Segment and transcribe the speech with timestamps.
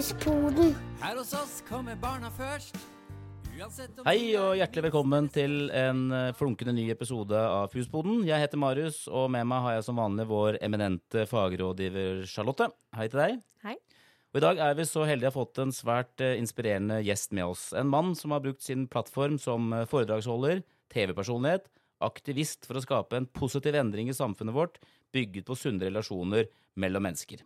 [0.00, 0.70] Fuspoden.
[1.02, 2.78] Her hos oss kommer barna først.
[4.06, 8.22] Hei og hjertelig velkommen til en eh, flunkende ny episode av Fuspoden.
[8.24, 12.70] Jeg heter Marius, og med meg har jeg som vanlig vår eminente fagrådgiver Charlotte.
[12.96, 13.36] Hei til deg.
[13.66, 13.76] Hei.
[14.32, 17.36] Og I dag er vi så heldige å ha fått en svært eh, inspirerende gjest
[17.36, 17.68] med oss.
[17.76, 20.64] En mann som har brukt sin plattform som eh, foredragsholder,
[20.96, 21.68] TV-personlighet,
[22.08, 24.80] aktivist for å skape en positiv endring i samfunnet vårt,
[25.12, 26.48] bygget på sunne relasjoner
[26.80, 27.44] mellom mennesker.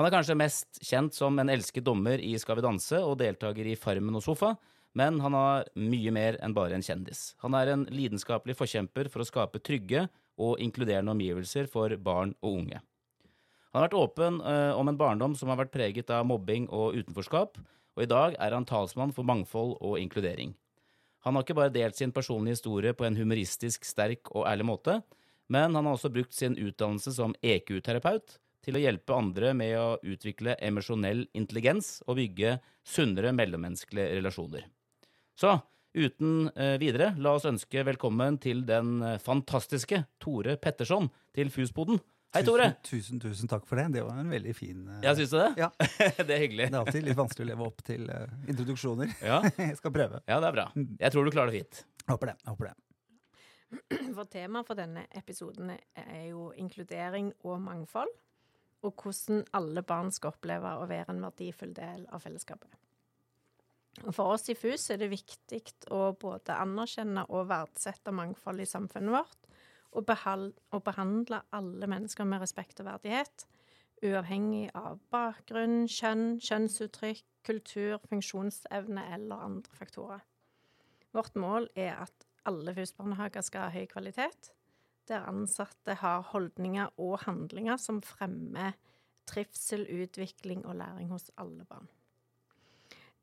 [0.00, 3.66] Han er kanskje mest kjent som en elsket dommer i Skal vi danse og deltaker
[3.68, 4.54] i Farmen og Sofa,
[4.96, 7.34] men han har mye mer enn bare en kjendis.
[7.44, 10.06] Han er en lidenskapelig forkjemper for å skape trygge
[10.40, 12.80] og inkluderende omgivelser for barn og unge.
[12.80, 16.96] Han har vært åpen eh, om en barndom som har vært preget av mobbing og
[16.96, 20.56] utenforskap, og i dag er han talsmann for mangfold og inkludering.
[21.28, 25.02] Han har ikke bare delt sin personlige historie på en humoristisk, sterk og ærlig måte,
[25.52, 29.88] men han har også brukt sin utdannelse som EQ-terapeut til å hjelpe andre med å
[30.06, 34.68] utvikle emosjonell intelligens og bygge sunnere mellommenneskelige relasjoner.
[35.34, 35.56] Så
[35.90, 41.98] uten eh, videre, la oss ønske velkommen til den eh, fantastiske Tore Petterson til Fuspoden.
[42.30, 42.68] Hei, Tore!
[42.86, 43.88] Tusen, tusen, tusen takk for det.
[43.96, 45.48] Det var en veldig fin uh, Ja, syns du det?
[45.58, 45.72] Ja.
[46.28, 46.68] det er hyggelig.
[46.70, 49.16] Det er alltid litt vanskelig å leve opp til uh, introduksjoner.
[49.18, 49.40] Ja.
[49.64, 50.22] Jeg skal prøve.
[50.30, 50.68] ja, det er bra.
[50.78, 51.82] Jeg tror du klarer det fint.
[52.06, 52.38] Håper det.
[52.46, 52.76] Håper det.
[54.14, 58.14] For temaet for denne episoden er jo inkludering og mangfold.
[58.86, 62.70] Og hvordan alle barn skal oppleve å være en verdifull del av fellesskapet.
[64.06, 65.60] Og For oss i FUS er det viktig
[65.92, 69.48] å både anerkjenne og verdsette mangfold i samfunnet vårt,
[69.98, 70.12] og,
[70.70, 73.44] og behandle alle mennesker med respekt og verdighet,
[74.06, 80.22] uavhengig av bakgrunn, kjønn, kjønnsuttrykk, kultur, funksjonsevne eller andre faktorer.
[81.12, 84.52] Vårt mål er at alle FUS-barnehager skal ha høy kvalitet,
[85.10, 88.76] der ansatte har holdninger og handlinger som fremmer
[89.30, 91.88] trivsel, utvikling og læring hos alle barn.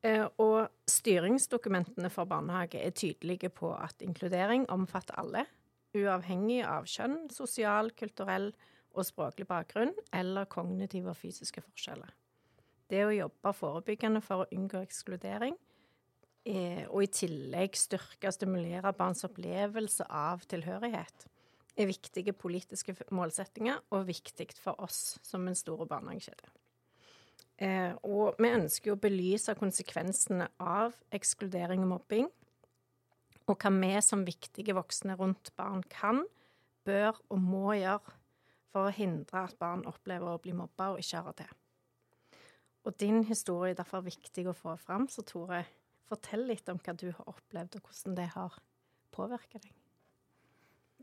[0.03, 5.45] Eh, Og styringsdokumentene for barnehage er tydelige på at inkludering omfatter alle,
[5.95, 8.51] uavhengig av kjønn, sosial, kulturell
[8.93, 12.11] og språklig bakgrunn eller kognitive og fysiske forskjeller.
[12.89, 15.57] Det å jobbe forebyggende for å unngå ekskludering
[16.45, 21.27] eh, og i tillegg styrke og stimulere barns opplevelse av tilhørighet,
[21.77, 26.49] er viktige politiske målsettinger og viktig for oss som en stor barnehagekjede.
[27.57, 32.27] Eh, og vi ønsker å belyse konsekvensene av ekskludering og mobbing,
[33.47, 36.25] og hva vi som viktige voksne rundt barn kan,
[36.85, 38.17] bør og må gjøre
[38.71, 41.55] for å hindre at barn opplever å bli mobba og ikke hører til.
[42.87, 45.65] Og din historie er derfor viktig å få fram, så Tore,
[46.07, 48.61] fortell litt om hva du har opplevd, og hvordan det har
[49.15, 49.76] påvirket deg.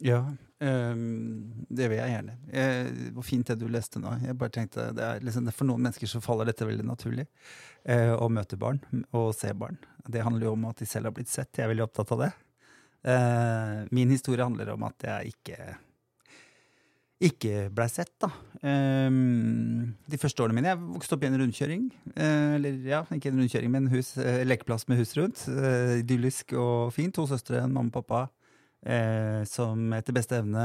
[0.03, 0.19] Ja,
[0.59, 2.35] um, det vil jeg gjerne.
[3.15, 4.17] Hvor fint det du leste nå.
[4.25, 4.89] Jeg bare tenkte,
[5.23, 7.29] liksom, For noen mennesker så faller dette veldig naturlig.
[7.87, 8.81] Uh, Å møte barn
[9.15, 9.79] og se barn.
[10.11, 11.53] Det handler jo om at de selv har blitt sett.
[11.55, 12.33] Jeg er veldig opptatt av det.
[13.05, 15.75] Uh, Min historie handler om at jeg ikke
[17.25, 18.29] ikke blei sett, da.
[18.65, 21.85] Um, de første årene mine Jeg vokste opp i en rundkjøring.
[22.17, 25.45] Uh, eller ja, ikke en rundkjøring, men hus, uh, lekeplass med hus rundt.
[26.01, 27.15] Idyllisk og fint.
[27.17, 28.27] To søstre, en mamma og pappa.
[28.85, 30.63] Eh, som etter beste evne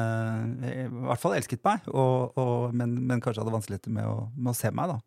[0.68, 4.52] eh, i hvert fall elsket meg, og, og, men, men kanskje hadde vanskeligheter med, med
[4.52, 4.97] å se meg.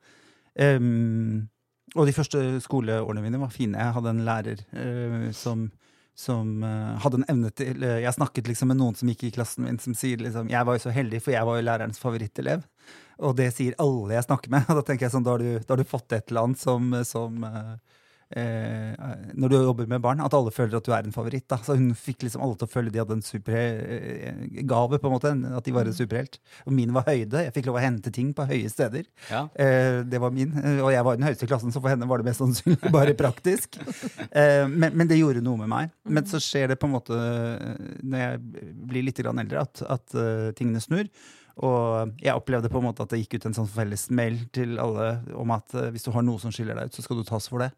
[0.60, 1.50] Ehm,
[1.92, 3.76] og de første skoleårene mine var fine.
[3.76, 5.66] Jeg hadde en lærer eh, som,
[6.16, 9.32] som eh, hadde en evne til eh, Jeg snakket liksom med noen som gikk i
[9.34, 12.00] klassen min, som sier liksom Jeg var jo så heldig, for jeg var jo lærerens
[12.00, 12.64] favorittelev.
[13.22, 14.64] Og det sier alle jeg snakker med.
[14.70, 16.62] Og da tenker jeg sånn, da har du, da har du fått et eller annet
[16.62, 17.74] som, som eh, eh,
[18.34, 21.44] Når du jobber med barn, at alle føler at du er en favoritt.
[21.50, 21.58] Da.
[21.62, 25.32] Så hun fikk liksom alle til å føle de hadde en supergave, på en måte.
[25.58, 26.38] At de var en superhelt.
[26.66, 27.44] Og min var høyde.
[27.46, 29.04] Jeg fikk lov å hente ting på høye steder.
[29.30, 29.44] Ja.
[29.54, 30.52] Eh, det var min.
[30.62, 32.92] eh, Og jeg var i den høyeste klassen, så for henne var det mest sannsynlig
[32.94, 33.78] bare praktisk.
[34.30, 35.92] Eh, men, men det gjorde noe med meg.
[36.08, 38.42] Men så skjer det på en måte eh, når jeg
[38.92, 41.08] blir litt grann eldre, at, at eh, tingene snur.
[41.62, 44.78] Og jeg opplevde på en måte at det gikk ut en sånn felles mail til
[44.80, 47.26] alle om at eh, hvis du har noe som skiller deg ut, så skal du
[47.28, 47.68] tas for det.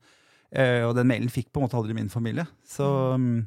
[0.54, 2.46] Eh, og den mailen fikk på en måte aldri min familie.
[2.68, 2.86] Så
[3.18, 3.38] mm,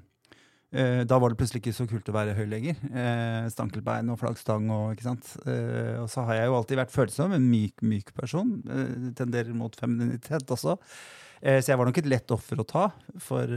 [0.76, 2.82] eh, da var det plutselig ikke så kult å være høy lenger.
[2.92, 7.86] Eh, stankelbein og flaggstang og og så har jeg jo alltid vært følsom, en myk,
[7.86, 8.58] myk person.
[9.18, 10.78] Tenderer mot femininitet også.
[11.38, 12.88] Så jeg var nok et lett offer å ta
[13.22, 13.52] for,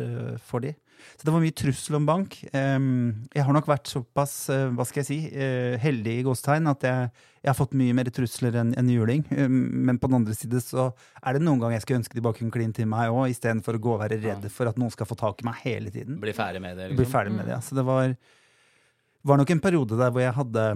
[0.44, 0.75] for de.
[1.17, 2.37] Så det var mye trussel om bank.
[2.52, 6.87] Jeg har nok vært såpass eh, hva skal jeg si, eh, heldig i gåstegn at
[6.87, 7.11] jeg,
[7.41, 9.25] jeg har fått mye mer trusler enn en juling.
[9.31, 10.91] Men på den andre side så
[11.23, 13.79] er det noen ganger jeg skulle ønske de bare kunne kline til meg òg, istedenfor
[13.79, 16.20] å gå og være redd for at noen skal få tak i meg hele tiden.
[16.23, 17.14] Bli ferdig med det, Bli liksom.
[17.17, 17.56] ferdig med det.
[17.56, 17.61] ja.
[17.64, 18.14] Så det var,
[19.32, 20.67] var nok en periode der hvor jeg hadde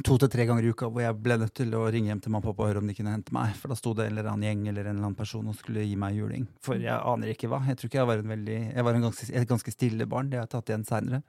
[0.00, 2.32] to til tre ganger i uka hvor jeg ble nødt til å ringe hjem til
[2.32, 3.52] mamma og pappa og høre om de kunne hente meg.
[3.60, 5.84] For da sto det en eller annen gjeng eller en eller annen person og skulle
[5.84, 6.46] gi meg juling.
[6.64, 7.60] For jeg aner ikke hva.
[7.68, 10.30] Jeg tror ikke jeg var en veldig Jeg var en ganske, et ganske stille barn.
[10.32, 11.20] Det har jeg tatt igjen seinere.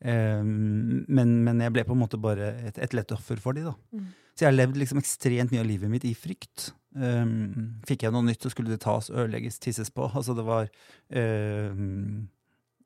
[0.00, 3.74] men, men jeg ble på en måte bare et, et lett offer for de da.
[3.92, 4.08] Mm.
[4.38, 6.70] Så jeg har levd liksom ekstremt mye av livet mitt i frykt.
[6.94, 10.06] Um, fikk jeg noe nytt, så skulle det tas, ødelegges, tisses på.
[10.06, 10.70] Altså det var
[11.10, 12.28] um,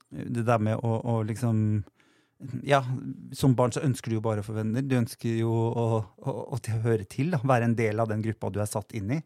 [0.09, 1.83] Det der med å, å liksom
[2.67, 2.83] ja,
[3.37, 4.85] som barn så ønsker du jo bare å få venner.
[4.85, 8.61] Du ønsker jo å, å, å høre til, være en del av den gruppa du
[8.63, 9.21] er satt inn i.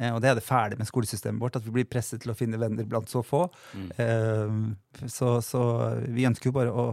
[0.00, 2.36] Eh, og det er det ferdig med skolesystemet vårt, at vi blir presset til å
[2.36, 3.44] finne venner blant så få.
[3.76, 3.90] Mm.
[4.04, 5.62] Eh, så, så,
[6.08, 6.86] vi ønsker jo bare å,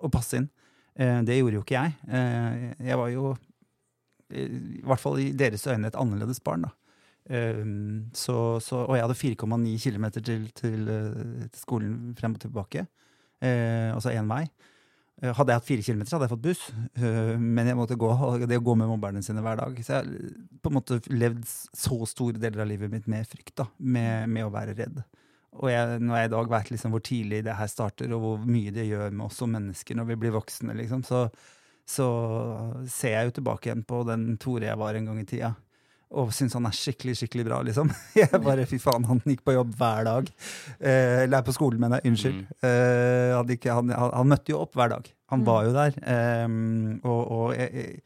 [0.00, 0.48] å passe inn.
[0.94, 1.98] Eh, det gjorde jo ikke jeg.
[2.08, 3.34] Eh, jeg var jo,
[4.34, 6.68] i hvert fall i deres øyne, et annerledes barn.
[6.68, 6.74] da.
[7.24, 7.64] Eh,
[8.14, 12.86] så, så, og jeg hadde 4,9 km til, til, til, skolen frem og tilbake.
[13.42, 14.46] Eh, altså én vei.
[15.22, 16.62] Eh, hadde jeg hatt fire kilometer, hadde jeg fått buss.
[16.98, 18.10] Eh, men jeg måtte gå,
[18.44, 19.78] det å gå med mobberne sine hver dag.
[19.80, 23.54] Så jeg har på en måte levd så store deler av livet mitt med frykt,
[23.62, 25.02] da, med, med å være redd.
[25.54, 28.48] Og jeg, når jeg i dag vet liksom hvor tidlig det her starter, og hvor
[28.48, 31.28] mye det gjør med oss som mennesker når vi blir voksne, liksom, så,
[31.86, 32.08] så
[32.90, 35.52] ser jeg jo tilbake igjen på den Tore jeg var en gang i tida
[36.14, 37.90] og syns han er skikkelig skikkelig bra, liksom.
[38.20, 40.30] Jeg bare, Fy faen, han gikk på jobb hver dag.
[40.78, 42.12] Eh, eller på skolen, mener jeg.
[42.12, 42.40] Unnskyld.
[42.40, 42.66] Mm.
[42.68, 45.08] Eh, han, ikke, han, han, han, møtte jo opp hver dag.
[45.32, 45.46] Han mm.
[45.48, 45.96] var jo der.
[46.14, 46.58] Eh,
[47.02, 47.96] og, og jeg,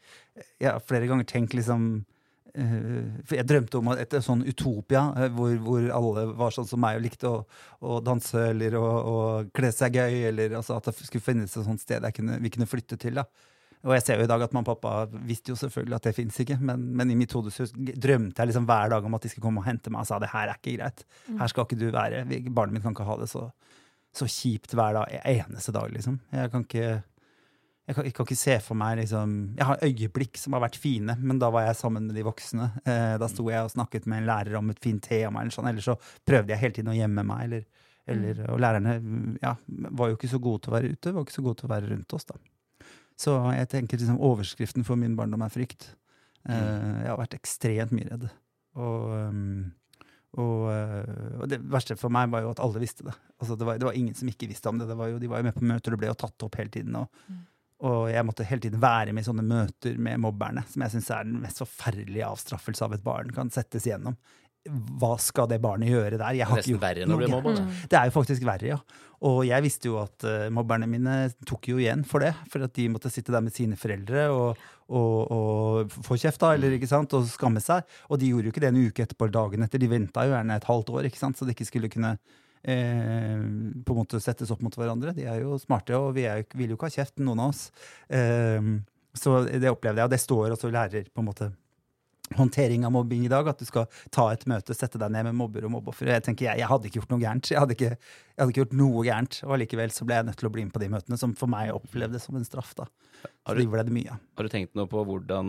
[0.57, 1.89] jeg, har flere ganger tenkt liksom
[2.55, 2.79] eh,
[3.27, 6.81] for Jeg drømte om et, et sånn utopia eh, hvor, hvor, alle var sånn som
[6.81, 7.43] meg og likte å,
[7.83, 9.19] å danse eller å, å
[9.55, 10.23] kle seg gøy.
[10.31, 13.21] Eller altså, at det skulle finnes et sånt sted kunne, vi kunne flytte til.
[13.21, 13.27] da.
[13.87, 16.15] Og jeg ser jo i dag at mamma og pappa visste jo selvfølgelig at det
[16.17, 19.31] fins ikke, men, men, i mitt hode drømte jeg liksom hver dag om at de
[19.31, 21.05] skulle komme og hente meg og sa det her er ikke greit.
[21.39, 22.25] Her skal ikke du være.
[22.49, 23.45] Barnet mitt kan ikke ha det så,
[24.11, 26.19] så kjipt hver dag, eneste dag, liksom.
[26.35, 26.89] Jeg kan ikke
[27.89, 30.77] jeg kan, jeg kan, ikke se for meg liksom Jeg har øyeblikk som har vært
[30.77, 32.67] fine, men da var jeg sammen med de voksne.
[32.83, 35.71] Eh, da sto jeg og snakket med en lærer om et fint tema, eller sånn.
[35.71, 37.47] Eller så prøvde jeg hele tiden å gjemme meg.
[37.47, 37.63] Eller,
[38.13, 38.51] eller, mm.
[38.53, 38.93] og lærerne
[39.41, 39.55] ja,
[39.89, 41.73] var jo ikke så gode til å være ute, var ikke så gode til å
[41.73, 42.29] være rundt oss.
[42.29, 42.37] da.
[43.19, 45.91] Så jeg tenker liksom, overskriften for min barndom er frykt.
[46.47, 48.29] Uh, jeg har vært ekstremt mye redd.
[48.79, 49.65] Og, um,
[50.39, 53.15] og, uh, og, det verste for meg var jo at alle visste det.
[53.41, 54.87] Altså, det, var, det, var, ingen som ikke visste om det.
[54.87, 56.95] det jo, de var jo med på møter, og ble jo tatt opp hele tiden.
[57.01, 57.41] Og, mm.
[57.91, 61.11] og jeg måtte hele tiden være med i sånne møter med mobberne, som jeg syns
[61.17, 64.15] er den mest forferdelige avstraffelse av et barn kan settes gjennom
[64.67, 66.35] hva skal det barnet gjøre der?
[66.35, 67.53] Jeg har Nesten verre når å blir mobba.
[67.89, 68.79] Det er jo faktisk verre, ja.
[69.27, 71.15] Og jeg visste jo at uh, mobberne mine
[71.47, 72.33] tok jo igjen for det.
[72.51, 74.61] For at de måtte sitte der med sine foreldre og,
[74.95, 77.87] og, og få kjeft, da, eller ikke sant, og skamme seg.
[78.09, 79.81] Og de gjorde jo ikke det en uke etterpå dagen etter.
[79.81, 82.13] De venta jo gjerne et halvt år, ikke sant, så det ikke skulle kunne
[82.63, 85.15] eh, på en måte settes opp mot hverandre.
[85.17, 87.65] De er jo smarte, og vi er, vil jo ikke ha kjeft, noen av oss.
[88.07, 88.75] Eh,
[89.19, 91.51] så det opplevde jeg, og det står også lærer på en måte
[92.37, 93.47] håndtering av mobbing i dag.
[93.51, 96.11] At du skal ta et møte, sette deg ned med mobber og mobbeofre.
[96.17, 97.51] Jeg tenker, jeg, jeg, hadde ikke gjort noe gærent.
[97.51, 99.41] Jeg hadde ikke, jeg hadde ikke gjort noe gærent.
[99.47, 101.51] Og allikevel så ble jeg nødt til å bli med på de møtene, som for
[101.51, 102.75] meg opplevdes som en straff.
[102.77, 102.89] da.
[103.49, 104.15] Har du, det mye.
[104.37, 105.47] Har du tenkt noe på hvordan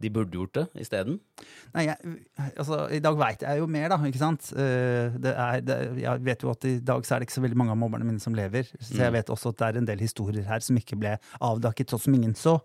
[0.00, 1.18] de burde gjort det isteden?
[1.74, 2.14] Nei, jeg,
[2.56, 3.98] altså, I dag veit jeg jo mer, da.
[4.08, 4.48] ikke sant?
[4.56, 7.44] Eh, det er, det, jeg vet jo at i dag så er det ikke så
[7.44, 8.70] veldig mange av mobberne mine som lever.
[8.78, 9.18] Så jeg mm.
[9.18, 12.16] vet også at det er en del historier her som ikke ble avdakket, sånn som
[12.16, 12.58] ingen så.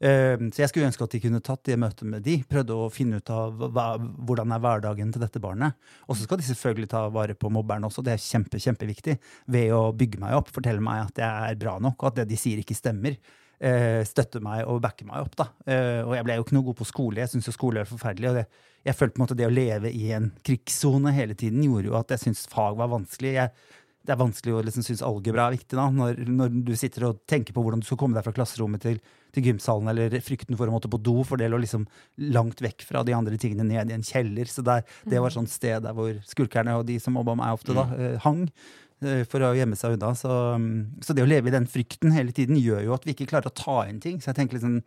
[0.00, 2.88] Ehm, så jeg skulle ønske at de kunne tatt det møtet med de, prøvde å
[2.92, 5.76] finne ut av hva, hvordan er hverdagen til dette barnet.
[6.08, 9.18] Og så skal de selvfølgelig ta vare på mobberen også, det er kjempe, kjempeviktig.
[9.52, 12.30] Ved å bygge meg opp, fortelle meg at jeg er bra nok, og at det
[12.32, 13.18] de sier, ikke stemmer.
[13.60, 15.36] Eh, støtte meg og backe meg opp.
[15.36, 15.50] da.
[15.68, 17.20] Eh, og jeg ble jo ikke noe god på skole.
[17.20, 18.30] Jeg syns jo skole er forferdelig.
[18.30, 18.46] og det,
[18.88, 21.98] jeg følte på en måte det å leve i en krigssone hele tiden gjorde jo
[21.98, 23.34] at jeg syntes fag var vanskelig.
[23.36, 23.52] Jeg
[24.10, 27.20] det er vanskelig å liksom synes algebra er viktig da, når, når, du sitter og
[27.30, 28.96] tenker på hvordan du skal komme deg fra klasserommet til,
[29.30, 31.84] til gymsalen, eller frykten for å måtte på do, for det lå liksom
[32.34, 34.50] langt vekk fra de andre tingene ned i en kjeller.
[34.50, 37.76] Så der, det var et sted der hvor skulkerne og de som mobba meg ofte,
[37.76, 38.00] da, mm.
[38.08, 40.10] eh, hang eh, for å gjemme seg unna.
[40.18, 43.14] Så, mm, så, det å leve i den frykten hele tiden gjør jo at vi
[43.14, 44.18] ikke klarer å ta inn ting.
[44.18, 44.80] Så jeg tenker liksom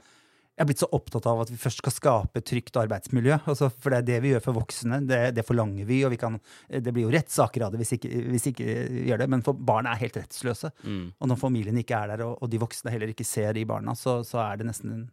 [0.53, 3.39] jeg er blitt så opptatt av at vi først skal skape et trygt arbeidsmiljø.
[3.49, 4.99] Altså, for det er det vi gjør for voksne.
[5.09, 6.37] Det, det forlanger vi, og vi kan,
[6.69, 8.75] det blir jo rettssaker av det hvis ikke, hvis ikke
[9.09, 9.27] gjør det.
[9.33, 10.69] Men for barn er helt rettsløse.
[10.85, 11.07] Mm.
[11.17, 13.97] Og når familien ikke er der, og, og, de voksne heller ikke ser de barna,
[13.97, 15.03] så, så er det nesten en,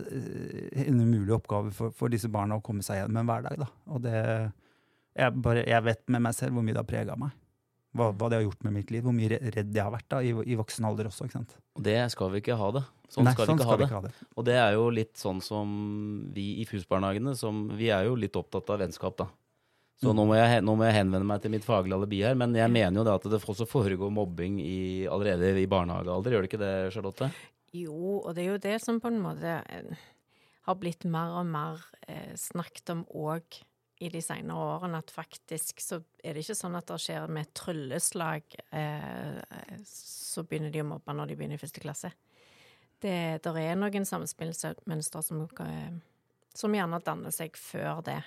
[0.00, 3.60] eh, en umulig oppgave for, for, disse barna å komme seg gjennom en hverdag.
[3.66, 3.68] Da.
[3.92, 4.16] Og det,
[5.12, 7.36] jeg, bare, jeg vet med meg selv hvor mye det har prega meg
[7.94, 10.18] hva, hva, det har gjort med mitt liv, hvor mye redd jeg har vært da,
[10.24, 11.28] i, i voksen alder også.
[11.28, 11.54] ikke sant?
[11.78, 12.82] Og det skal vi ikke ha det.
[13.06, 14.12] Sånn, Nei, skal, sånn vi skal, vi ikke ha det.
[14.34, 15.72] Og det er jo litt sånn som
[16.34, 17.36] vi i FUS-barnehagene,
[17.78, 19.28] vi er jo litt opptatt av vennskap, da.
[20.02, 20.16] Så mm.
[20.18, 22.72] nå, må jeg, nå, må jeg, henvende meg til mitt faglige alibi her, men jeg
[22.72, 26.34] mener jo det at det også foregår mobbing i, allerede i barnehagealder.
[26.34, 27.30] Gjør det ikke det, Charlotte?
[27.74, 30.02] Jo, og det er jo det som på en måte eh,
[30.66, 33.62] har blitt mer og mer eh, snakket om òg
[34.02, 37.46] i de senere årene, at faktisk så er det ikke sånn at det skjer med
[37.46, 39.38] et trylleslag, eh,
[39.86, 42.10] så begynner de å mobbe når de begynner i første klasse.
[43.04, 45.92] Det der er noen samspillsmønstre som, eh,
[46.54, 48.22] som gjerne danner seg før det.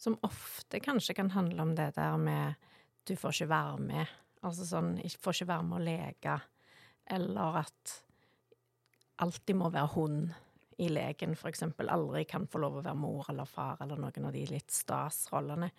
[0.00, 2.54] Som ofte kanskje kan handle om det der med
[3.04, 4.06] du får ikke være med.
[4.44, 6.40] Altså sånn, ikke får ikke være med å leke.
[7.10, 7.96] Eller at
[9.20, 10.30] alltid må være hund
[10.80, 11.88] i leken, eksempel.
[11.92, 15.70] Aldri kan få lov å være mor eller far eller noen av de litt stas-rollene.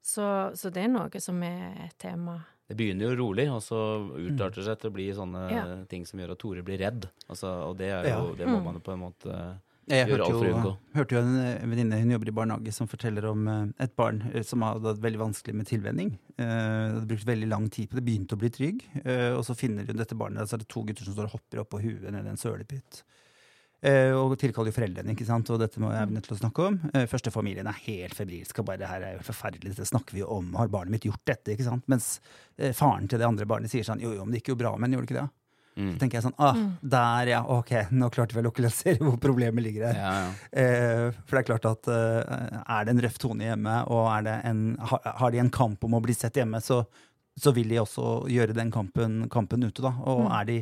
[0.00, 0.24] Så,
[0.56, 2.38] så det er noe som er et tema.
[2.68, 3.78] Det begynner jo rolig, og så
[4.14, 5.62] utarter det seg til å bli sånne Ja.
[5.88, 7.08] ting som gjør at Tore blir redd.
[7.28, 8.34] Altså, og det, er jo, Ja.
[8.36, 8.64] det må Mm.
[8.64, 10.72] man jo på en måte Jeg hørte alt for å jo, unngå.
[10.94, 14.42] hørte jo en venninne, hun jobber i barnehage, som forteller om eh, et barn eh,
[14.42, 16.18] som hadde hatt veldig vanskelig med tilvenning.
[16.38, 18.84] Uh, hadde brukt veldig lang tid på det, begynte å bli trygg.
[19.04, 21.40] Uh, og så finner hun dette barnet, så er det to gutter som står og
[21.40, 23.02] hopper opp på huet nedi en sølepytt.
[23.78, 25.50] Eh, og tilkaller foreldrene, ikke sant?
[25.54, 26.78] og dette må jeg nødt til å snakke om.
[26.82, 30.14] Førstefamilien første familien er helt febrilsk og bare 'det her er jo forferdelig, dette snakker
[30.18, 31.52] vi om', har barnet mitt gjort dette?
[31.52, 31.84] ikke sant?
[31.86, 32.20] Mens
[32.58, 34.76] eh, faren til det andre barnet sier sånn 'jo jo, men det gikk jo bra,
[34.76, 35.30] men gjorde det ikke det?'
[35.78, 35.92] mm.
[35.92, 39.62] Så tenker jeg sånn, ah, der ja, ok, nå klarte vi å lokalisere hvor problemet
[39.62, 39.94] ligger her.
[39.94, 40.32] Ja, ja.
[40.50, 44.26] Eh, for det er klart at eh, er det en røff tone hjemme, og er
[44.26, 46.82] det en, har, har de en kamp om å bli sett hjemme, så,
[47.38, 49.94] så vil de også gjøre den kampen, kampen ute, da.
[50.02, 50.60] Og er de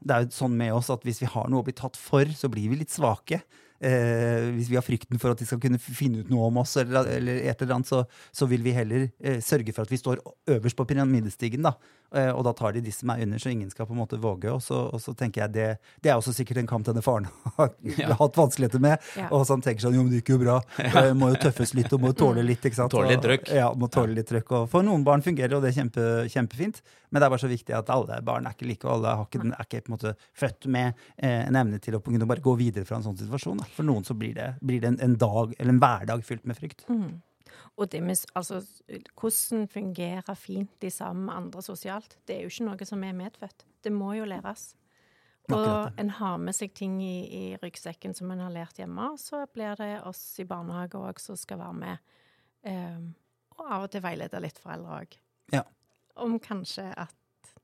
[0.00, 2.28] Det er jo sånn med oss at hvis vi har noe å bli tatt for,
[2.36, 3.40] så blir vi litt svake.
[3.76, 6.76] Eh, hvis vi har frykten for at de skal kunne finne ut noe om oss,
[6.80, 10.00] eller, eller et eller annet, så, så vil vi heller eh, sørge for at vi
[10.00, 10.22] står
[10.56, 11.66] øverst på pyramidestigen.
[11.66, 11.74] Da.
[12.14, 14.18] Eh, og da tar de de som er under, så ingen skal på en måte
[14.22, 14.50] våge.
[14.52, 15.68] Og så, og så tenker jeg det,
[16.04, 17.72] det er også sikkert en kamp denne faren har
[18.20, 19.02] hatt vanskeligheter med.
[19.18, 19.30] Ja.
[19.30, 20.58] Og så han tenker sånn jo, men det gikk jo bra.
[20.86, 22.64] Eh, må jo tøffes litt og må tåle litt.
[22.64, 22.94] ikke sant?
[22.94, 23.50] Tåle litt trøkk.
[23.56, 24.54] Ja, må tåle litt trøkk.
[24.60, 26.82] Og for noen barn fungerer og det er kjempe, kjempefint.
[27.10, 29.28] Men det er bare så viktig at alle barn er ikke like, og alle har
[29.28, 32.44] ikke, er ikke på en måte født med eh, en evne til å kunne bare
[32.44, 33.62] gå videre fra en sånn situasjon.
[33.62, 33.70] Da.
[33.76, 36.58] For noen så blir det, blir det en, en dag, eller en hverdag fylt med
[36.58, 36.86] frykt.
[36.90, 37.16] Mm.
[37.76, 38.62] Og det med, altså,
[39.20, 43.16] hvordan fungerer fint de sammen med andre sosialt, det er jo ikke noe som er
[43.16, 43.66] medfødt.
[43.84, 44.74] Det må jo læres.
[45.54, 49.20] Og en har med seg ting i, i ryggsekken som en har lært hjemme, og
[49.22, 52.10] så blir det oss i barnehage òg som skal være med.
[52.66, 53.12] Um,
[53.56, 55.16] og av og til veilede litt foreldre òg.
[55.54, 55.62] Ja.
[56.18, 57.14] Om kanskje at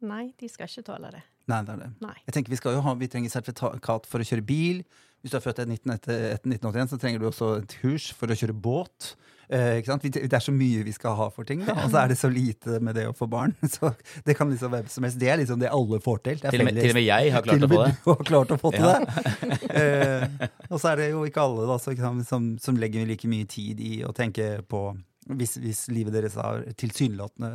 [0.04, 1.24] nei, de skal ikke tåle det.
[1.50, 1.90] Nei, det er det.
[2.04, 2.14] Nei.
[2.28, 4.84] Jeg tenker Vi skal jo ha, vi trenger sertifikat for å kjøre bil.
[5.22, 8.08] Hvis du er født etter 19 etter- etter 1981, så trenger du også et kurs
[8.18, 9.12] for å kjøre båt.
[9.52, 9.82] Eh?
[9.84, 12.30] Det er så mye vi skal ha for ting, da, og så er det så
[12.32, 13.52] lite med det å få barn.
[13.74, 13.92] Så
[14.24, 15.18] Det kan liksom hvem som helst.
[15.20, 16.40] Det er liksom det alle får til.
[16.42, 17.92] Til, og med, til og med jeg har klart å få det.
[18.02, 18.98] Du har klart å få til Ja.
[18.98, 19.60] det.
[19.82, 23.06] Eh, og så er det jo ikke alle da, så, ikke sant, som, som legger
[23.06, 24.86] like mye tid i å tenke på
[25.38, 27.50] hvis, hvis livet deres har tilsynelatende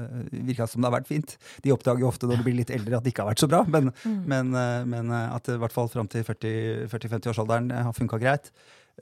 [0.47, 1.35] virka som det har vært fint.
[1.65, 3.51] De oppdager jo ofte når de blir litt eldre at det ikke har vært så
[3.51, 3.91] bra, men,
[4.29, 8.51] men, eh, men eh, at det i hvert fall fram til 40-50-årsalderen har funka greit.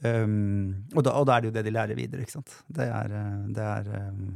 [0.03, 2.57] Um, og, da, og da er det jo det de lærer videre, ikke sant.
[2.67, 4.33] Det er, eh, det er um,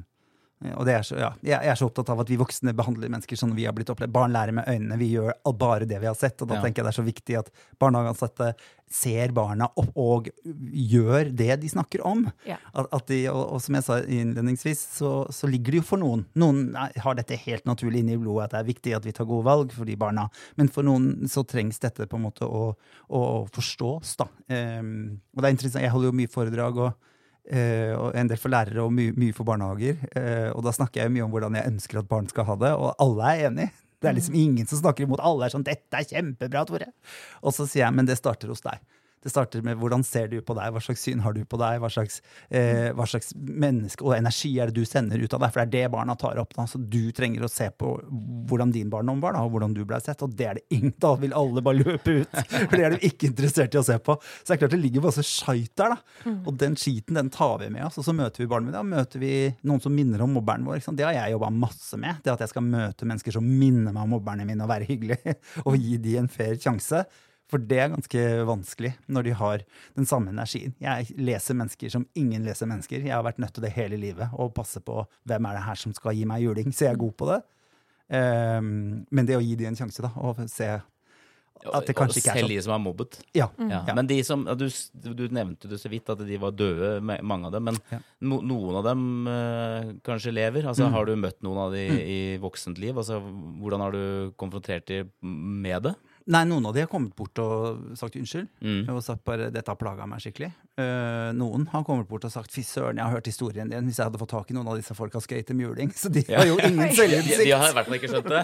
[0.59, 3.37] og det er så, ja, jeg er så opptatt av at vi voksne behandler mennesker
[3.39, 4.11] sånn vi har blitt opplevd.
[4.11, 4.97] Barn lærer med øynene.
[4.99, 6.41] Vi gjør bare det vi har sett.
[6.43, 6.61] Og da Ja.
[6.65, 7.49] tenker jeg det er så viktig at
[7.79, 8.49] barnehageansatte
[8.91, 12.25] ser barna opp og gjør det de snakker om.
[12.45, 12.57] Ja.
[12.73, 16.03] At, at de, og, og som jeg sa innledningsvis, så, så ligger det jo for
[16.03, 16.25] noen.
[16.35, 19.29] Noen har dette helt naturlig inne i blodet, at det er viktig at vi tar
[19.29, 20.27] gode valg for de barna.
[20.59, 22.73] Men for noen så trengs dette på en måte å,
[23.07, 24.27] å forstås, da.
[24.51, 27.08] Um, og det er interessant, jeg holder jo mye foredrag og Eh,
[27.97, 30.01] og en del for lærere og mye, mye for barnehager.
[30.13, 32.73] Eh, og da snakker jeg mye om hvordan jeg ønsker at barn skal ha det,
[32.77, 33.69] og alle er enig.
[33.99, 35.19] Det er liksom ingen som snakker imot.
[35.19, 36.91] Alle er sånn 'Dette er kjempebra, Tore'.
[37.43, 38.79] Og så sier jeg men det starter hos deg.
[39.23, 41.79] Det starter med hvordan ser du på deg, hva slags syn har du på deg,
[41.83, 45.51] hva slags, eh, hva slags menneske og energi er det du sender ut av deg.
[45.51, 46.53] For det er det barna tar opp.
[46.55, 47.91] da, Så du trenger å se på
[48.49, 50.23] hvordan din barndom var, da, og hvordan du ble sett.
[50.23, 52.39] Og det er det ingen, da vil alle bare løpe ut.
[52.49, 54.15] For det er de ikke interessert i å se på.
[54.39, 56.33] Så det er klart det ligger masse skit der, da.
[56.47, 57.99] Og den skiten den tar vi med oss.
[57.99, 59.33] Og så møter vi barna mine, da møter vi
[59.67, 60.83] noen som minner om mobberen vår.
[60.95, 62.23] Det har jeg jobba masse med.
[62.23, 65.19] Det at jeg skal møte mennesker som minner meg om mobberne mine, og være hyggelig.
[65.67, 67.03] Og gi de en fair sjanse.
[67.49, 69.63] For det er ganske vanskelig når de har
[69.97, 70.75] den samme energien.
[70.83, 73.01] Jeg leser mennesker som ingen leser mennesker.
[73.01, 75.79] Jeg har vært nødt til det hele livet, å passe på hvem er det her
[75.81, 76.69] som skal gi meg juling.
[76.69, 77.39] Så jeg er god på det.
[78.09, 78.69] Um,
[79.13, 80.69] men det å gi de en sjanse, da, og se
[81.59, 82.45] at det kanskje ikke er sånn.
[82.47, 83.17] Selv de som er mobbet.
[83.35, 83.49] Ja.
[83.59, 83.71] Mm.
[83.73, 83.79] Ja.
[83.97, 84.63] Men de som, du,
[85.19, 87.65] du nevnte det så vidt at de var døde, mange av dem.
[87.67, 87.99] Men Ja.
[88.23, 90.69] no, noen av dem eh, kanskje lever.
[90.71, 90.93] Altså, Mm.
[90.95, 92.95] Har du møtt noen av de i voksent liv?
[92.97, 93.19] Altså,
[93.59, 95.95] hvordan har du konfrontert dem med det?
[96.29, 98.49] Nei, noen av de har kommet bort og sagt unnskyld.
[98.61, 98.81] Mm.
[98.93, 100.53] Og sagt bare 'dette har plaga meg skikkelig'.
[100.79, 103.99] Eh, noen har kommet bort og sagt 'fy søren, jeg har hørt historien din', hvis
[103.99, 105.91] jeg hadde fått tak i noen av disse folka skøyt i mjuling.
[105.95, 107.43] Så de har jo ingen De, selvinnsikt.
[107.43, 108.43] de har i hvert fall ikke skjønt det.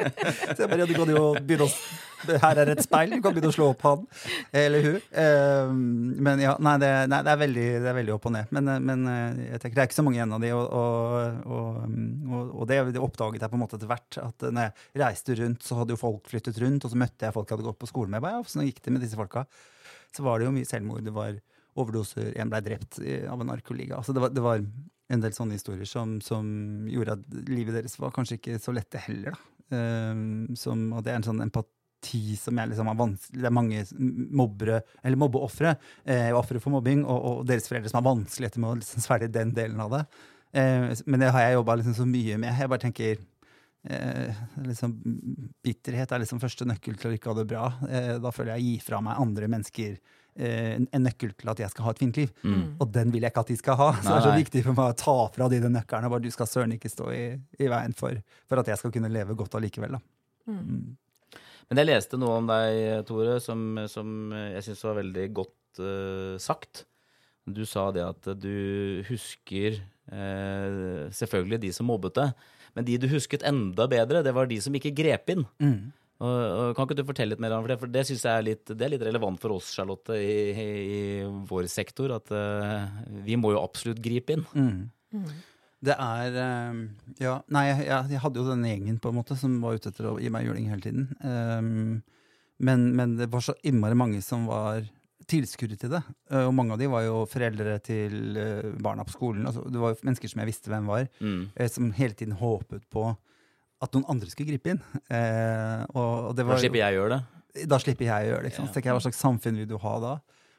[0.54, 1.74] Så jeg bare, ja, du kan jo begynne å
[2.20, 4.02] Her er et speil, du kan begynne å slå opp han.
[4.52, 4.96] Eller hun.
[5.08, 5.70] Uh,
[6.20, 8.52] men ja, nei, det, nei, det, er veldig, det er veldig opp og ned.
[8.52, 9.06] Men, eh, men
[9.46, 11.80] jeg tenker det er ikke så mange igjen av de, og, og, og,
[12.28, 14.20] og, og det, oppdaget jeg på en måte etter hvert.
[14.20, 17.36] At når jeg reiste rundt, så hadde jo folk flyttet rundt, og så møtte jeg
[17.38, 18.20] folk jeg hadde gått på skole med.
[18.20, 19.46] Jeg Bare, ja, sånn gikk det med disse folka?
[20.12, 21.06] Så var det jo mye selvmord.
[21.06, 21.40] Det var
[21.80, 23.98] overdoser, en ble drept av en narkoliga.
[23.98, 24.62] Altså det, var, det var
[25.10, 26.46] en del sånne historier som, som
[26.90, 29.36] gjorde at livet deres var kanskje ikke så lette heller.
[29.74, 33.82] Ehm, som, og det er en sånn empati som jeg liksom vanskelig Det er mange
[34.40, 38.72] mobbere, eller mobbeofre, eh, ofre for mobbing, og, og deres foreldre som har vanskeligheter med
[38.72, 40.04] å liksom svelge den delen av det.
[40.54, 42.56] Eh, men det har jeg jobba liksom så mye med.
[42.58, 43.20] Jeg bare tenker
[43.82, 44.34] Eh,
[44.66, 44.92] liksom,
[45.64, 47.62] bitterhet er liksom første nøkkel til å ikke ha det bra.
[47.88, 51.60] Eh, da føler jeg gir fra meg andre mennesker eh, en, en nøkkel til at
[51.64, 52.30] jeg skal ha et fint liv.
[52.42, 52.62] Mm.
[52.80, 53.90] Og den vil jeg ikke at de skal ha.
[53.98, 54.42] Så det er så Nei, nei.
[54.44, 56.08] viktig for meg å ta fra de den nøkkelen.
[56.08, 57.24] og Bare du skal søren ikke stå i,
[57.60, 58.18] i veien for,
[58.50, 59.98] for at jeg skal kunne leve godt allikevel.
[59.98, 60.02] Da.
[60.50, 60.96] Mm.
[61.70, 66.34] Men jeg leste noe om deg, Tore, som, som jeg syns var veldig godt uh,
[66.42, 66.84] sagt.
[67.46, 69.78] Du sa det at du husker
[70.10, 74.58] uh, selvfølgelig de som mobbet deg, men de du husket enda bedre, det var de
[74.62, 75.46] som ikke grep inn.
[75.62, 75.90] Mm.
[76.20, 77.78] Og, og Kan ikke du fortelle litt mer om det?
[77.80, 80.66] For det syns jeg er litt, det er litt relevant for oss, Charlotte, i, i,
[80.96, 81.00] i
[81.48, 82.12] vår sektor.
[82.18, 84.44] At eh, vi må jo absolutt gripe inn.
[84.52, 85.30] Mm.
[85.80, 86.80] Det er eh,
[87.24, 90.10] Ja, nei, jeg, jeg, hadde jo denne gjengen på en måte som var ute etter
[90.10, 91.08] å gi meg juling hele tiden.
[91.24, 92.00] Um,
[92.60, 94.84] men, men det var så innmari mange som var
[95.30, 96.02] tilskuere til det.
[96.36, 98.34] Og mange av de var jo foreldre til
[98.82, 99.46] barna på skolen.
[99.48, 101.44] Altså, det var jo mennesker som jeg visste hvem var, Mm.
[101.70, 103.04] som hele tiden håpet på
[103.82, 104.80] at noen andre skulle gripe inn.
[105.10, 107.66] Eh, og, og det Da var, jo- slipper jeg å gjøre det.
[107.68, 108.50] da slipper jeg å gjøre det.
[108.52, 108.68] Ikke sant?
[108.70, 110.12] Så tenker jeg, Hva slags samfunn vil du ha da?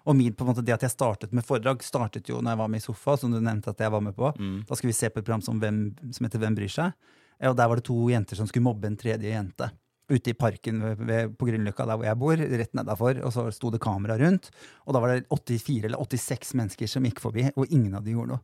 [0.09, 2.57] Og min, på en måte, det at jeg startet med foredrag, startet jo når jeg
[2.63, 4.31] var med i Sofa, som du nevnte at jeg var med på.
[4.39, 4.63] Mm.
[4.65, 6.95] Da skulle vi se på et program som, hvem, som heter Hvem bryr seg?
[7.39, 9.69] Eh, Og der var det to jenter som skulle mobbe en tredje jente.
[10.11, 13.21] Ute i parken ved, ved, på Grünerløkka, der hvor jeg bor, rett nedafor.
[13.23, 14.49] Og så sto det kamera rundt.
[14.87, 18.17] Og da var det 84 eller 86 mennesker som gikk forbi, og ingen av dem
[18.17, 18.41] gjorde noe.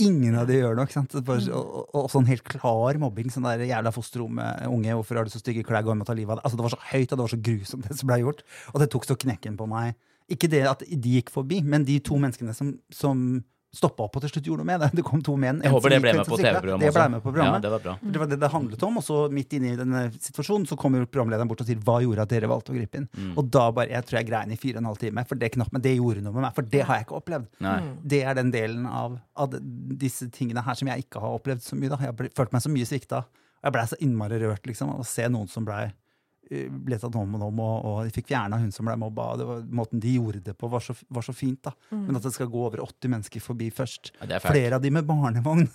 [0.00, 1.02] Ingen av de gjør noe.
[1.20, 3.28] Og, og, og sånn helt klar mobbing.
[3.32, 4.94] Sånn der jævla fosterrom med unge.
[4.96, 5.84] Hvorfor har du så stygge klær?
[5.84, 6.46] Gå hjem og ta livet av deg.
[6.48, 8.44] Altså, det var så høyt, og det var så grusomt, det som ble gjort.
[8.72, 9.98] Og det tok så knekken på meg.
[10.30, 13.24] Ikke det at de gikk forbi, men de to menneskene som, som
[13.70, 14.88] stoppa opp og til slutt gjorde noe med det.
[14.98, 15.60] Det kom to menn.
[15.64, 16.38] Jeg håper det ble med på.
[16.40, 17.58] TV-programmet Det ble med på programmet.
[17.58, 17.94] Ja, det var bra.
[18.02, 18.98] Det var det det handlet om.
[19.00, 22.00] Og så midt inne i denne situasjonen så kommer jo programlederen bort og sier hva
[22.02, 23.06] gjorde at dere valgte å gripe inn.
[23.14, 23.32] Mm.
[23.38, 25.52] Og da bare, jeg tror jeg grein i fire og en halv time, for det
[25.54, 26.56] knapt, men det gjorde noe med meg.
[26.58, 27.48] For det har jeg ikke opplevd.
[27.66, 27.78] Nei.
[28.14, 29.56] Det er den delen av, av
[30.02, 31.92] disse tingene her som jeg ikke har opplevd så mye.
[31.92, 32.00] da.
[32.02, 33.24] Jeg har følt meg så mye svikta.
[33.60, 35.90] Jeg blei så innmari rørt liksom, av å se noen som blei
[36.50, 39.28] ble tatt hånd om, og, og de fikk fjerna hun som ble mobba.
[39.38, 41.60] Det var, måten de gjorde det på, var så, var så fint.
[41.62, 41.70] da.
[41.94, 44.10] Men at det skal gå over 80 mennesker forbi først.
[44.20, 44.44] Ja, det er.
[44.50, 45.68] Flere av de med barnevogn.